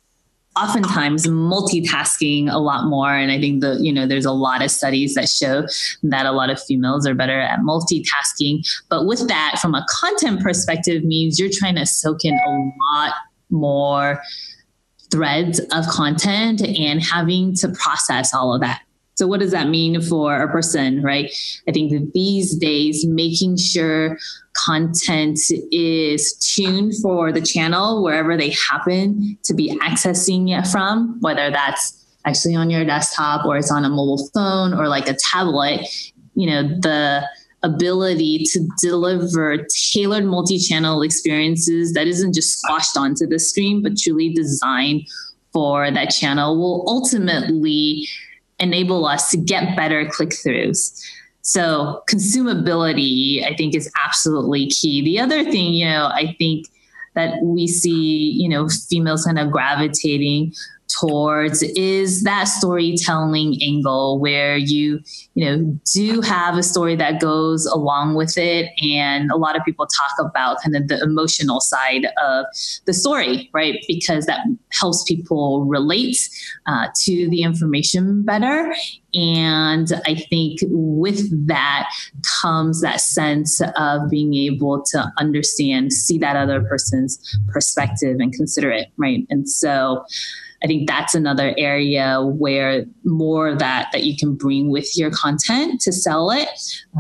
oftentimes 0.57 1.27
multitasking 1.29 2.53
a 2.53 2.59
lot 2.59 2.89
more. 2.89 3.15
And 3.15 3.31
i 3.31 3.41
think 3.41 3.61
the 3.61 3.79
you 3.81 3.93
know 3.93 4.07
there's 4.07 4.25
a 4.25 4.33
lot 4.33 4.63
of 4.63 4.71
studies 4.71 5.15
that 5.15 5.29
show 5.29 5.67
that 6.03 6.27
a 6.27 6.33
lot 6.33 6.51
of 6.51 6.61
females 6.63 7.07
are 7.07 7.15
better 7.15 7.41
at 7.41 7.61
multitasking. 7.61 8.67
But 8.89 9.07
with 9.07 9.29
that 9.29 9.59
from 9.61 9.75
a 9.75 9.87
content 9.89 10.43
perspective 10.43 11.05
means 11.05 11.39
you're 11.39 11.51
trying 11.53 11.77
to 11.77 11.87
soak 11.87 12.25
in 12.25 12.35
a 12.35 12.73
lot 12.95 13.15
more 13.51 14.21
threads 15.13 15.61
of 15.73 15.87
content 15.89 16.63
and 16.63 17.03
having 17.03 17.55
to 17.57 17.69
process 17.69 18.35
all 18.35 18.55
of 18.55 18.61
that 18.61 18.83
so 19.21 19.27
what 19.27 19.41
does 19.41 19.51
that 19.51 19.69
mean 19.69 20.01
for 20.01 20.41
a 20.41 20.51
person 20.51 21.03
right? 21.03 21.31
I 21.69 21.73
think 21.73 21.93
that 21.93 22.13
these 22.15 22.57
days 22.57 23.05
making 23.07 23.59
sure 23.59 24.17
content 24.55 25.39
is 25.71 26.33
tuned 26.55 26.95
for 27.03 27.31
the 27.31 27.43
channel 27.43 28.03
wherever 28.03 28.35
they 28.35 28.57
happen 28.71 29.37
to 29.43 29.53
be 29.53 29.79
accessing 29.81 30.59
it 30.59 30.67
from, 30.69 31.21
whether 31.21 31.51
that's 31.51 32.03
actually 32.25 32.55
on 32.55 32.71
your 32.71 32.87
desktop 32.87 33.45
or 33.45 33.59
it's 33.59 33.71
on 33.71 33.85
a 33.85 33.91
mobile 33.91 34.27
phone 34.33 34.73
or 34.73 34.89
like 34.89 35.07
a 35.07 35.17
tablet, 35.31 35.87
you 36.35 36.49
know, 36.49 36.63
the 36.63 37.23
ability 37.63 38.45
to 38.53 38.67
deliver 38.81 39.67
tailored 39.93 40.25
multi-channel 40.25 41.03
experiences 41.03 41.93
that 41.93 42.07
isn't 42.07 42.35
just 42.35 42.59
squashed 42.59 42.97
onto 42.97 43.27
the 43.27 43.39
screen, 43.39 43.83
but 43.83 43.99
truly 43.99 44.33
designed 44.33 45.03
for 45.53 45.91
that 45.91 46.07
channel 46.07 46.57
will 46.57 46.85
ultimately 46.89 48.09
enable 48.61 49.07
us 49.07 49.31
to 49.31 49.37
get 49.37 49.77
better 49.77 50.09
click-throughs. 50.09 51.03
So 51.43 52.03
consumability, 52.09 53.45
I 53.45 53.57
think, 53.57 53.75
is 53.75 53.91
absolutely 54.05 54.69
key. 54.69 55.03
The 55.03 55.19
other 55.19 55.43
thing, 55.45 55.73
you 55.73 55.87
know, 55.87 56.07
I 56.13 56.37
think 56.39 56.67
that 57.15 57.43
we 57.43 57.67
see, 57.67 58.31
you 58.39 58.49
know, 58.49 58.69
females 58.69 59.25
kind 59.25 59.39
of 59.39 59.51
gravitating 59.51 60.53
towards 61.01 61.63
is 61.63 62.23
that 62.25 62.45
storytelling 62.45 63.59
angle 63.63 64.19
where 64.19 64.57
you 64.57 65.01
you 65.35 65.45
know 65.45 65.79
do 65.93 66.21
have 66.21 66.57
a 66.57 66.63
story 66.63 66.97
that 66.97 67.21
goes 67.21 67.67
along 67.67 68.15
with 68.15 68.37
it. 68.37 68.71
And 68.83 69.31
a 69.31 69.37
lot 69.37 69.57
of 69.57 69.65
people 69.65 69.87
talk 69.87 70.27
about 70.27 70.59
kind 70.63 70.77
of 70.77 70.89
the 70.89 71.01
emotional 71.03 71.61
side 71.61 72.07
of 72.23 72.47
the 72.87 72.93
story 72.93 73.51
right? 73.53 73.85
Because 73.87 74.27
that 74.27 74.41
helps 74.73 75.05
people 75.05 75.65
relate 75.65 76.17
uh, 76.67 76.89
to 77.05 77.29
the 77.29 77.43
information 77.43 78.23
better. 78.23 78.75
And 79.15 79.89
I 80.07 80.15
think 80.15 80.61
with 80.63 81.49
that 81.49 81.91
comes 82.41 82.81
that 82.81 83.01
sense 83.01 83.61
of 83.77 84.09
being 84.11 84.35
able 84.35 84.83
to 84.93 85.13
understand, 85.19 85.93
see 85.93 86.19
that 86.19 86.37
other 86.37 86.63
person's 86.63 87.19
perspective 87.49 88.17
and 88.21 88.33
consider 88.33 88.71
it, 88.71 88.89
right? 88.97 89.27
And 89.31 89.49
so 89.49 90.05
I 90.63 90.67
think 90.67 90.89
that's 90.89 91.15
another 91.15 91.55
area 91.57 92.21
where 92.23 92.85
more 93.05 93.49
of 93.49 93.59
that 93.61 93.89
that 93.93 94.05
you 94.05 94.17
can 94.17 94.35
bring 94.35 94.71
with 94.71 94.97
your 94.97 95.11
content 95.11 95.81
to 95.83 95.93
sell 95.93 96.31
it 96.31 96.49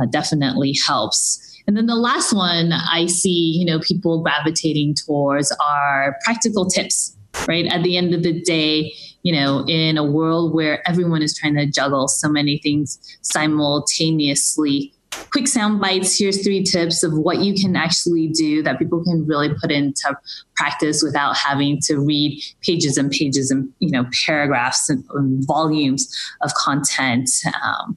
uh, 0.00 0.06
definitely 0.06 0.74
helps. 0.86 1.46
And 1.66 1.76
then 1.76 1.86
the 1.86 1.94
last 1.94 2.32
one 2.32 2.72
I 2.72 3.06
see, 3.06 3.56
you 3.58 3.64
know, 3.64 3.78
people 3.80 4.22
gravitating 4.22 4.94
towards 4.94 5.54
are 5.64 6.16
practical 6.24 6.66
tips, 6.66 7.16
right? 7.46 7.66
At 7.66 7.82
the 7.82 7.96
end 7.96 8.14
of 8.14 8.22
the 8.22 8.40
day, 8.40 8.92
you 9.22 9.32
know, 9.32 9.64
in 9.68 9.98
a 9.98 10.04
world 10.04 10.54
where 10.54 10.82
everyone 10.88 11.22
is 11.22 11.36
trying 11.36 11.54
to 11.56 11.66
juggle 11.66 12.08
so 12.08 12.28
many 12.28 12.58
things 12.58 12.98
simultaneously, 13.20 14.94
quick 15.30 15.48
sound 15.48 15.80
bites. 15.80 16.18
Here's 16.18 16.42
three 16.42 16.62
tips 16.62 17.02
of 17.02 17.16
what 17.16 17.38
you 17.38 17.54
can 17.54 17.76
actually 17.76 18.28
do 18.28 18.62
that 18.62 18.78
people 18.78 19.02
can 19.02 19.26
really 19.26 19.52
put 19.60 19.70
into 19.70 20.16
practice 20.56 21.02
without 21.02 21.36
having 21.36 21.80
to 21.82 21.98
read 21.98 22.42
pages 22.62 22.96
and 22.96 23.10
pages 23.10 23.50
and 23.50 23.72
you 23.78 23.90
know 23.90 24.06
paragraphs 24.24 24.88
and, 24.88 25.04
and 25.14 25.46
volumes 25.46 26.14
of 26.42 26.54
content. 26.54 27.30
Um, 27.62 27.96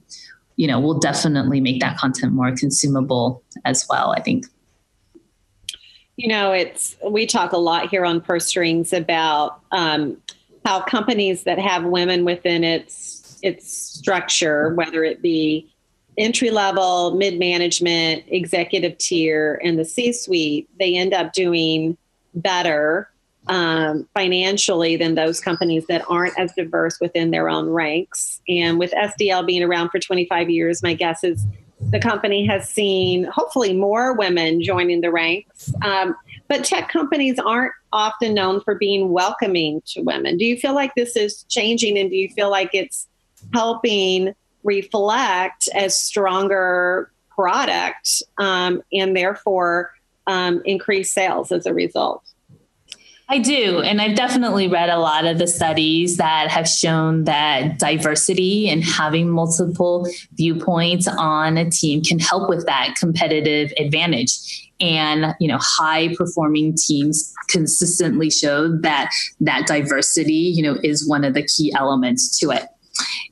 you 0.56 0.68
know, 0.68 0.78
will 0.78 0.98
definitely 0.98 1.60
make 1.60 1.80
that 1.80 1.96
content 1.96 2.32
more 2.32 2.54
consumable 2.54 3.42
as 3.64 3.86
well. 3.88 4.12
I 4.12 4.20
think. 4.20 4.46
You 6.16 6.28
know, 6.28 6.52
it's 6.52 6.96
we 7.04 7.26
talk 7.26 7.52
a 7.52 7.58
lot 7.58 7.88
here 7.88 8.04
on 8.04 8.20
Purse 8.20 8.46
Strings 8.46 8.92
about 8.92 9.60
um, 9.72 10.16
how 10.64 10.80
companies 10.80 11.42
that 11.42 11.58
have 11.58 11.84
women 11.84 12.24
within 12.24 12.62
its 12.62 13.38
its 13.42 13.70
structure, 13.70 14.74
whether 14.74 15.04
it 15.04 15.20
be 15.20 15.73
entry 16.18 16.50
level, 16.50 17.14
mid 17.14 17.38
management, 17.38 18.24
executive 18.28 18.98
tier, 18.98 19.60
and 19.62 19.78
the 19.78 19.84
C 19.84 20.12
suite, 20.12 20.68
they 20.78 20.96
end 20.96 21.14
up 21.14 21.32
doing 21.32 21.96
better 22.34 23.08
um, 23.46 24.08
financially 24.14 24.96
than 24.96 25.14
those 25.14 25.40
companies 25.40 25.86
that 25.88 26.04
aren't 26.08 26.38
as 26.38 26.52
diverse 26.54 26.98
within 27.00 27.30
their 27.30 27.48
own 27.48 27.68
ranks. 27.68 28.40
And 28.48 28.78
with 28.78 28.92
SDL 28.92 29.46
being 29.46 29.62
around 29.62 29.90
for 29.90 29.98
25 29.98 30.48
years, 30.50 30.82
my 30.82 30.94
guess 30.94 31.22
is 31.24 31.44
the 31.90 31.98
company 31.98 32.46
has 32.46 32.68
seen 32.68 33.24
hopefully 33.24 33.74
more 33.74 34.14
women 34.14 34.62
joining 34.62 35.00
the 35.02 35.10
ranks. 35.10 35.72
Um, 35.82 36.16
but 36.48 36.64
tech 36.64 36.88
companies 36.88 37.38
aren't 37.38 37.72
often 37.92 38.34
known 38.34 38.60
for 38.60 38.74
being 38.74 39.10
welcoming 39.10 39.82
to 39.86 40.02
women. 40.02 40.36
Do 40.36 40.44
you 40.44 40.56
feel 40.56 40.74
like 40.74 40.94
this 40.94 41.16
is 41.16 41.44
changing 41.48 41.98
and 41.98 42.10
do 42.10 42.16
you 42.16 42.28
feel 42.30 42.50
like 42.50 42.70
it's 42.72 43.08
helping 43.52 44.34
reflect 44.64 45.68
as 45.74 45.96
stronger 45.96 47.10
product 47.30 48.22
um, 48.38 48.82
and 48.92 49.16
therefore 49.16 49.92
um, 50.26 50.62
increase 50.64 51.12
sales 51.12 51.52
as 51.52 51.66
a 51.66 51.74
result. 51.74 52.22
I 53.28 53.38
do. 53.38 53.80
And 53.80 54.02
I've 54.02 54.16
definitely 54.16 54.68
read 54.68 54.90
a 54.90 54.98
lot 54.98 55.24
of 55.24 55.38
the 55.38 55.46
studies 55.46 56.18
that 56.18 56.50
have 56.50 56.68
shown 56.68 57.24
that 57.24 57.78
diversity 57.78 58.68
and 58.68 58.84
having 58.84 59.30
multiple 59.30 60.06
viewpoints 60.34 61.08
on 61.08 61.56
a 61.56 61.70
team 61.70 62.02
can 62.02 62.18
help 62.18 62.50
with 62.50 62.66
that 62.66 62.96
competitive 62.98 63.72
advantage. 63.78 64.70
And, 64.78 65.34
you 65.40 65.48
know, 65.48 65.58
high 65.58 66.14
performing 66.16 66.76
teams 66.76 67.32
consistently 67.48 68.28
show 68.28 68.76
that 68.78 69.10
that 69.40 69.66
diversity, 69.66 70.32
you 70.34 70.62
know, 70.62 70.78
is 70.82 71.08
one 71.08 71.24
of 71.24 71.32
the 71.32 71.46
key 71.46 71.72
elements 71.74 72.38
to 72.40 72.50
it. 72.50 72.64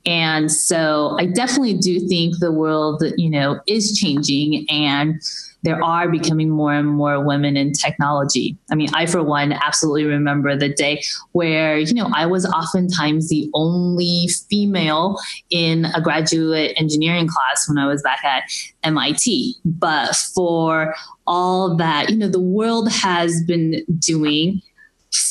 And 0.05 0.51
so 0.51 1.15
I 1.19 1.25
definitely 1.25 1.75
do 1.75 1.99
think 2.07 2.39
the 2.39 2.51
world, 2.51 3.03
you 3.17 3.29
know, 3.29 3.59
is 3.67 3.97
changing 3.97 4.65
and 4.69 5.21
there 5.63 5.81
are 5.81 6.09
becoming 6.09 6.49
more 6.49 6.73
and 6.73 6.87
more 6.87 7.25
women 7.25 7.55
in 7.55 7.71
technology. 7.71 8.57
I 8.69 8.75
mean, 8.75 8.89
I, 8.93 9.05
for 9.05 9.23
one, 9.23 9.53
absolutely 9.53 10.03
remember 10.03 10.57
the 10.57 10.69
day 10.69 11.01
where, 11.31 11.77
you 11.77 11.93
know, 11.93 12.11
I 12.13 12.25
was 12.25 12.45
oftentimes 12.45 13.29
the 13.29 13.49
only 13.53 14.27
female 14.49 15.17
in 15.49 15.85
a 15.85 16.01
graduate 16.01 16.73
engineering 16.75 17.29
class 17.29 17.67
when 17.67 17.77
I 17.77 17.87
was 17.87 18.01
back 18.01 18.23
at 18.25 18.43
MIT. 18.83 19.55
But 19.63 20.15
for 20.15 20.93
all 21.25 21.77
that, 21.77 22.09
you 22.09 22.17
know, 22.17 22.27
the 22.27 22.41
world 22.41 22.91
has 22.91 23.41
been 23.43 23.85
doing 23.99 24.61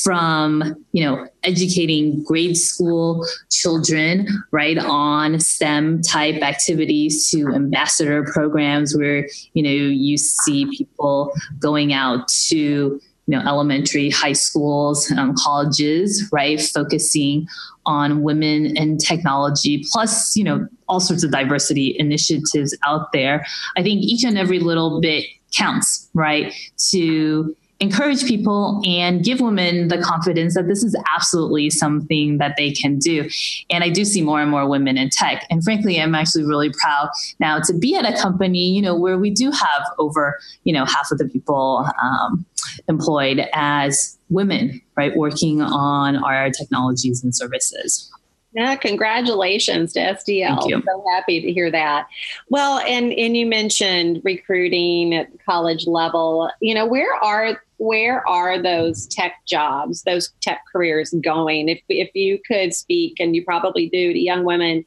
from 0.03 0.75
you 0.91 1.03
know 1.03 1.27
educating 1.43 2.23
grade 2.23 2.57
school 2.57 3.25
children 3.51 4.27
right 4.51 4.77
on 4.77 5.39
stem 5.39 6.01
type 6.01 6.41
activities 6.41 7.29
to 7.29 7.47
ambassador 7.49 8.23
programs 8.31 8.95
where 8.95 9.27
you 9.53 9.63
know 9.63 9.69
you 9.69 10.17
see 10.17 10.65
people 10.77 11.33
going 11.59 11.93
out 11.93 12.27
to 12.27 12.55
you 12.55 13.01
know 13.27 13.39
elementary 13.47 14.09
high 14.09 14.33
schools 14.33 15.11
um, 15.11 15.33
colleges 15.37 16.29
right 16.31 16.61
focusing 16.61 17.47
on 17.85 18.21
women 18.21 18.77
and 18.77 18.99
technology 18.99 19.83
plus 19.91 20.35
you 20.35 20.43
know 20.43 20.67
all 20.93 20.99
sorts 20.99 21.23
of 21.23 21.31
diversity 21.31 21.95
initiatives 21.97 22.77
out 22.85 23.11
there. 23.13 23.43
I 23.75 23.81
think 23.81 24.03
each 24.03 24.23
and 24.23 24.37
every 24.37 24.59
little 24.59 25.01
bit 25.01 25.25
counts 25.51 26.07
right 26.13 26.53
to 26.91 27.55
encourage 27.83 28.25
people 28.25 28.81
and 28.87 29.23
give 29.23 29.41
women 29.41 29.89
the 29.89 30.01
confidence 30.01 30.55
that 30.55 30.67
this 30.67 30.83
is 30.83 30.95
absolutely 31.15 31.69
something 31.69 32.37
that 32.37 32.55
they 32.57 32.71
can 32.71 32.97
do. 32.97 33.29
And 33.69 33.83
I 33.83 33.89
do 33.89 34.05
see 34.05 34.21
more 34.21 34.41
and 34.41 34.49
more 34.49 34.67
women 34.67 34.97
in 34.97 35.09
tech. 35.09 35.45
And 35.49 35.61
frankly, 35.63 35.99
I'm 35.99 36.15
actually 36.15 36.45
really 36.45 36.71
proud 36.71 37.09
now 37.39 37.59
to 37.59 37.73
be 37.73 37.95
at 37.95 38.05
a 38.05 38.17
company, 38.19 38.69
you 38.69 38.81
know, 38.81 38.95
where 38.95 39.17
we 39.17 39.29
do 39.29 39.51
have 39.51 39.83
over, 39.99 40.39
you 40.63 40.71
know, 40.71 40.85
half 40.85 41.11
of 41.11 41.17
the 41.17 41.27
people 41.27 41.85
um, 42.01 42.45
employed 42.87 43.45
as 43.53 44.17
women, 44.29 44.81
right, 44.95 45.15
working 45.17 45.61
on 45.61 46.23
our 46.23 46.49
technologies 46.49 47.21
and 47.21 47.35
services. 47.35 48.09
Yeah, 48.53 48.75
congratulations 48.75 49.93
to 49.93 49.99
SDL. 49.99 50.61
So 50.61 51.05
happy 51.11 51.41
to 51.41 51.51
hear 51.51 51.71
that. 51.71 52.07
Well, 52.49 52.79
and 52.79 53.11
and 53.11 53.35
you 53.35 53.47
mentioned 53.47 54.21
recruiting 54.23 55.15
at 55.15 55.27
college 55.43 55.87
level. 55.87 56.51
You 56.61 56.75
know, 56.75 56.85
where 56.85 57.15
are 57.15 57.62
where 57.77 58.27
are 58.27 58.61
those 58.61 59.07
tech 59.07 59.33
jobs, 59.45 60.03
those 60.03 60.31
tech 60.41 60.63
careers 60.71 61.13
going? 61.23 61.69
If 61.69 61.81
if 61.89 62.09
you 62.15 62.39
could 62.47 62.73
speak, 62.73 63.19
and 63.19 63.35
you 63.35 63.43
probably 63.43 63.89
do, 63.89 64.13
to 64.13 64.19
young 64.19 64.43
women 64.43 64.85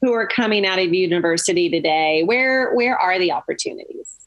who 0.00 0.12
are 0.12 0.26
coming 0.26 0.66
out 0.66 0.78
of 0.78 0.92
university 0.92 1.70
today, 1.70 2.22
where 2.24 2.74
where 2.74 2.98
are 2.98 3.18
the 3.18 3.32
opportunities? 3.32 4.23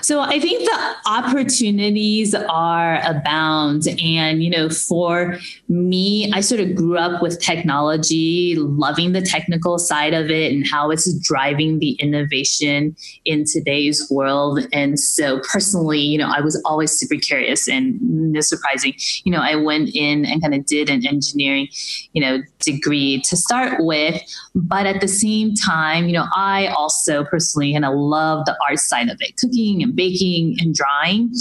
So 0.00 0.20
I 0.20 0.38
think 0.38 0.64
the 0.64 0.94
opportunities 1.06 2.34
are 2.34 3.00
abound. 3.04 3.82
And, 4.02 4.42
you 4.42 4.48
know, 4.48 4.70
for 4.70 5.38
me, 5.68 6.32
I 6.32 6.40
sort 6.40 6.60
of 6.60 6.74
grew 6.74 6.96
up 6.96 7.20
with 7.20 7.40
technology, 7.40 8.54
loving 8.56 9.12
the 9.12 9.20
technical 9.20 9.78
side 9.78 10.14
of 10.14 10.30
it 10.30 10.52
and 10.52 10.64
how 10.70 10.90
it's 10.90 11.12
driving 11.20 11.80
the 11.80 11.92
innovation 11.94 12.96
in 13.24 13.44
today's 13.44 14.08
world. 14.10 14.60
And 14.72 14.98
so 14.98 15.40
personally, 15.40 16.00
you 16.00 16.16
know, 16.18 16.32
I 16.34 16.40
was 16.40 16.60
always 16.64 16.92
super 16.92 17.16
curious 17.16 17.68
and 17.68 18.00
no 18.00 18.40
surprising, 18.40 18.94
you 19.24 19.32
know, 19.32 19.40
I 19.40 19.56
went 19.56 19.90
in 19.94 20.24
and 20.24 20.40
kind 20.40 20.54
of 20.54 20.64
did 20.64 20.88
an 20.88 21.06
engineering, 21.06 21.68
you 22.12 22.22
know, 22.22 22.42
degree 22.60 23.20
to 23.28 23.36
start 23.36 23.84
with. 23.84 24.22
But 24.54 24.86
at 24.86 25.00
the 25.00 25.08
same 25.08 25.54
time, 25.54 26.06
you 26.06 26.12
know, 26.12 26.26
I 26.34 26.68
also 26.68 27.24
personally 27.24 27.72
kind 27.72 27.84
of 27.84 27.94
love 27.94 28.46
the 28.46 28.56
art 28.68 28.78
side 28.78 29.08
of 29.08 29.18
it, 29.20 29.36
cooking 29.48 29.82
and 29.82 29.94
baking 29.94 30.56
and 30.60 30.74
drawing. 30.74 31.32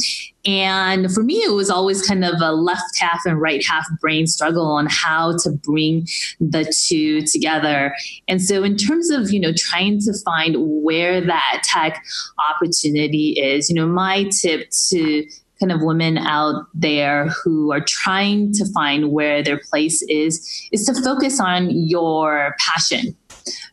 And 0.45 1.11
for 1.11 1.23
me, 1.23 1.35
it 1.35 1.53
was 1.53 1.69
always 1.69 2.05
kind 2.07 2.23
of 2.23 2.35
a 2.41 2.51
left 2.53 2.97
half 2.99 3.21
and 3.25 3.39
right 3.39 3.65
half 3.65 3.85
brain 3.99 4.27
struggle 4.27 4.65
on 4.65 4.87
how 4.89 5.37
to 5.39 5.51
bring 5.51 6.07
the 6.39 6.71
two 6.87 7.21
together. 7.23 7.93
And 8.27 8.41
so, 8.41 8.63
in 8.63 8.77
terms 8.77 9.09
of, 9.09 9.31
you 9.31 9.39
know, 9.39 9.51
trying 9.55 9.99
to 10.01 10.13
find 10.23 10.55
where 10.57 11.21
that 11.21 11.63
tech 11.63 12.01
opportunity 12.49 13.31
is, 13.39 13.69
you 13.69 13.75
know, 13.75 13.87
my 13.87 14.29
tip 14.41 14.69
to 14.89 15.27
kind 15.59 15.71
of 15.71 15.81
women 15.81 16.17
out 16.19 16.67
there 16.73 17.29
who 17.29 17.71
are 17.71 17.81
trying 17.81 18.53
to 18.53 18.65
find 18.73 19.11
where 19.11 19.41
their 19.41 19.59
place 19.69 20.03
is 20.03 20.69
is 20.71 20.85
to 20.85 20.93
focus 21.01 21.39
on 21.39 21.69
your 21.71 22.55
passion 22.59 23.15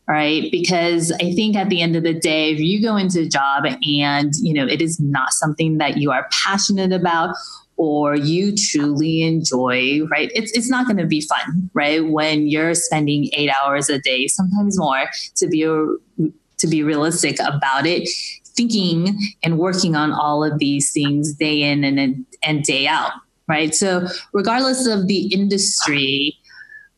right? 0.06 0.50
Because 0.50 1.12
i 1.12 1.32
think 1.32 1.56
at 1.56 1.68
the 1.68 1.80
end 1.80 1.96
of 1.96 2.02
the 2.02 2.14
day 2.14 2.52
if 2.52 2.60
you 2.60 2.82
go 2.82 2.96
into 2.96 3.20
a 3.20 3.28
job 3.28 3.64
and 3.66 4.32
you 4.36 4.52
know 4.52 4.66
it 4.66 4.82
is 4.82 5.00
not 5.00 5.32
something 5.32 5.78
that 5.78 5.96
you 5.96 6.10
are 6.10 6.28
passionate 6.30 6.92
about 6.92 7.34
or 7.76 8.14
you 8.14 8.54
truly 8.54 9.22
enjoy 9.22 10.04
right? 10.10 10.30
It's, 10.34 10.52
it's 10.52 10.70
not 10.70 10.86
going 10.86 10.98
to 10.98 11.06
be 11.06 11.20
fun 11.20 11.70
right? 11.74 12.04
When 12.06 12.46
you're 12.46 12.74
spending 12.74 13.30
eight 13.32 13.50
hours 13.50 13.88
a 13.88 13.98
day 13.98 14.28
sometimes 14.28 14.78
more 14.78 15.06
to 15.36 15.48
be 15.48 15.62
to 15.62 16.66
be 16.68 16.82
realistic 16.82 17.38
about 17.40 17.86
it 17.86 18.08
thinking 18.56 19.18
and 19.42 19.58
working 19.58 19.96
on 19.96 20.12
all 20.12 20.44
of 20.44 20.58
these 20.60 20.92
things 20.92 21.34
day 21.34 21.62
in 21.62 21.82
and, 21.82 22.24
and 22.42 22.62
day 22.62 22.86
out 22.86 23.12
right? 23.48 23.74
So 23.74 24.06
regardless 24.32 24.86
of 24.86 25.06
the 25.08 25.26
industry 25.34 26.36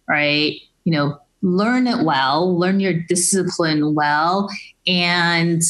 right 0.09 0.57
you 0.85 0.92
know 0.92 1.19
learn 1.42 1.87
it 1.87 2.05
well, 2.05 2.59
learn 2.59 2.81
your 2.81 2.94
discipline 2.94 3.94
well, 3.94 4.51
and 4.87 5.62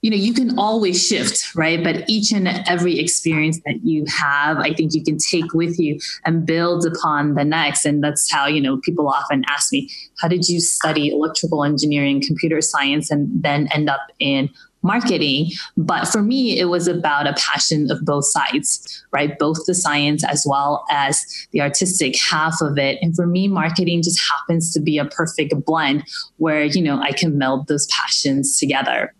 you 0.00 0.10
know 0.10 0.16
you 0.16 0.32
can 0.32 0.58
always 0.58 1.04
shift 1.04 1.54
right? 1.56 1.82
But 1.82 2.08
each 2.08 2.32
and 2.32 2.48
every 2.68 2.98
experience 3.00 3.60
that 3.66 3.84
you 3.84 4.04
have 4.06 4.58
i 4.58 4.72
think 4.72 4.94
you 4.94 5.02
can 5.02 5.18
take 5.18 5.52
with 5.54 5.78
you 5.78 5.98
and 6.24 6.46
build 6.46 6.86
upon 6.86 7.34
the 7.34 7.44
next. 7.44 7.84
And 7.84 8.02
that's 8.02 8.30
how 8.30 8.46
you 8.46 8.60
know 8.60 8.78
people 8.78 9.08
often 9.08 9.44
ask 9.48 9.72
me 9.72 9.90
how 10.20 10.28
did 10.28 10.48
you 10.48 10.60
study 10.60 11.10
electrical 11.10 11.64
engineering 11.64 12.22
computer 12.24 12.60
science 12.60 13.10
and 13.10 13.28
then 13.42 13.68
end 13.74 13.90
up 13.90 14.00
in 14.20 14.50
marketing. 14.82 15.50
But 15.76 16.06
for 16.06 16.22
me, 16.22 16.58
it 16.58 16.66
was 16.66 16.88
about 16.88 17.26
a 17.26 17.34
passion 17.34 17.90
of 17.90 18.04
both 18.04 18.24
sides, 18.26 19.04
right? 19.12 19.38
Both 19.38 19.66
the 19.66 19.74
science 19.74 20.24
as 20.24 20.44
well 20.48 20.84
as 20.90 21.20
the 21.52 21.60
artistic 21.60 22.20
half 22.20 22.60
of 22.60 22.78
it. 22.78 22.98
And 23.02 23.14
for 23.14 23.26
me, 23.26 23.48
marketing 23.48 24.02
just 24.02 24.20
happens 24.30 24.72
to 24.74 24.80
be 24.80 24.98
a 24.98 25.04
perfect 25.04 25.54
blend 25.64 26.04
where, 26.36 26.64
you 26.64 26.82
know, 26.82 27.00
I 27.00 27.12
can 27.12 27.38
meld 27.38 27.68
those 27.68 27.86
passions 27.86 28.58
together. 28.58 29.14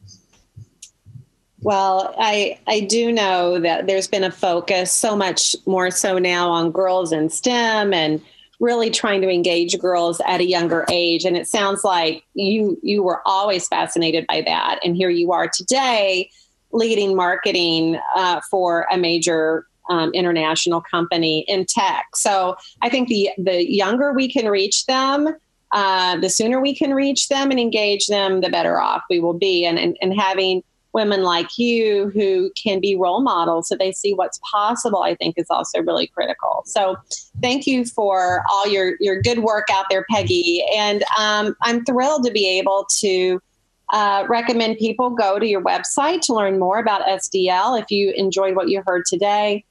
Well, 1.60 2.14
I 2.18 2.58
I 2.68 2.80
do 2.80 3.10
know 3.10 3.58
that 3.58 3.88
there's 3.88 4.06
been 4.06 4.22
a 4.22 4.30
focus 4.30 4.92
so 4.92 5.16
much 5.16 5.56
more 5.66 5.90
so 5.90 6.18
now 6.18 6.50
on 6.50 6.70
girls 6.70 7.12
in 7.12 7.28
STEM 7.30 7.92
and 7.92 8.22
really 8.60 8.90
trying 8.90 9.20
to 9.22 9.28
engage 9.28 9.78
girls 9.78 10.20
at 10.26 10.40
a 10.40 10.44
younger 10.44 10.84
age. 10.90 11.24
And 11.24 11.36
it 11.36 11.46
sounds 11.46 11.84
like 11.84 12.24
you 12.34 12.78
you 12.82 13.02
were 13.02 13.22
always 13.26 13.68
fascinated 13.68 14.26
by 14.26 14.42
that. 14.46 14.80
And 14.84 14.96
here 14.96 15.10
you 15.10 15.32
are 15.32 15.48
today 15.48 16.30
leading 16.72 17.16
marketing 17.16 17.98
uh, 18.14 18.40
for 18.50 18.86
a 18.90 18.98
major 18.98 19.66
um, 19.88 20.10
international 20.12 20.82
company 20.82 21.44
in 21.48 21.64
tech. 21.64 22.06
So 22.14 22.56
i 22.82 22.88
think 22.88 23.08
the 23.08 23.30
the 23.38 23.64
younger 23.70 24.12
we 24.12 24.30
can 24.30 24.46
reach 24.46 24.86
them 24.86 25.34
uh, 25.72 26.16
the 26.16 26.30
sooner 26.30 26.60
we 26.60 26.74
can 26.74 26.94
reach 26.94 27.28
them 27.28 27.50
and 27.50 27.60
engage 27.60 28.06
them 28.06 28.40
the 28.40 28.48
better 28.48 28.80
off 28.80 29.02
we 29.10 29.20
will 29.20 29.34
be. 29.34 29.64
And, 29.64 29.78
and, 29.78 29.96
and 30.00 30.18
having 30.18 30.62
women 30.98 31.22
like 31.22 31.56
you 31.56 32.10
who 32.10 32.50
can 32.60 32.80
be 32.80 32.96
role 32.96 33.20
models 33.20 33.68
so 33.68 33.76
they 33.76 33.92
see 33.92 34.12
what's 34.12 34.40
possible 34.50 35.02
i 35.04 35.14
think 35.14 35.34
is 35.38 35.46
also 35.48 35.80
really 35.82 36.08
critical 36.08 36.64
so 36.66 36.96
thank 37.40 37.68
you 37.68 37.84
for 37.84 38.42
all 38.50 38.66
your 38.66 38.94
your 38.98 39.22
good 39.22 39.38
work 39.38 39.68
out 39.70 39.86
there 39.88 40.04
peggy 40.10 40.64
and 40.76 41.04
um, 41.16 41.54
i'm 41.62 41.84
thrilled 41.84 42.24
to 42.24 42.32
be 42.32 42.58
able 42.58 42.84
to 42.90 43.40
uh, 43.90 44.26
recommend 44.28 44.76
people 44.76 45.10
go 45.10 45.38
to 45.38 45.46
your 45.46 45.62
website 45.62 46.20
to 46.20 46.34
learn 46.34 46.58
more 46.58 46.80
about 46.80 47.02
sdl 47.20 47.80
if 47.80 47.88
you 47.88 48.12
enjoyed 48.16 48.56
what 48.56 48.68
you 48.68 48.82
heard 48.84 49.04
today 49.06 49.64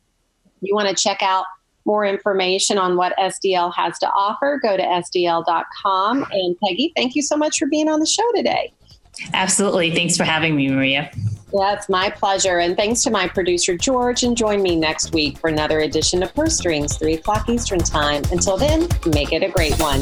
you 0.61 0.73
want 0.73 0.87
to 0.87 0.95
check 0.95 1.21
out 1.21 1.43
more 1.87 2.05
information 2.05 2.77
on 2.77 2.97
what 2.97 3.15
SDL 3.17 3.73
has 3.73 3.97
to 3.99 4.07
offer, 4.09 4.59
go 4.61 4.75
to 4.75 4.83
SDL.com. 4.83 6.27
And 6.31 6.57
Peggy, 6.61 6.91
thank 6.97 7.15
you 7.15 7.21
so 7.21 7.37
much 7.37 7.57
for 7.57 7.65
being 7.65 7.87
on 7.87 8.01
the 8.01 8.05
show 8.05 8.29
today. 8.35 8.73
Absolutely. 9.33 9.93
Thanks 9.93 10.17
for 10.17 10.23
having 10.23 10.55
me, 10.55 10.69
Maria. 10.69 11.11
Yeah, 11.53 11.73
it's 11.73 11.87
my 11.87 12.09
pleasure. 12.09 12.59
And 12.59 12.75
thanks 12.75 13.03
to 13.03 13.11
my 13.11 13.27
producer, 13.27 13.77
George. 13.77 14.23
And 14.23 14.35
join 14.35 14.61
me 14.61 14.75
next 14.75 15.13
week 15.13 15.37
for 15.37 15.49
another 15.49 15.79
edition 15.79 16.21
of 16.23 16.33
Purse 16.35 16.57
Strings, 16.57 16.97
3 16.97 17.13
o'clock 17.13 17.47
Eastern 17.49 17.79
Time. 17.79 18.23
Until 18.31 18.57
then, 18.57 18.87
make 19.05 19.31
it 19.31 19.43
a 19.43 19.49
great 19.49 19.79
one. 19.79 20.01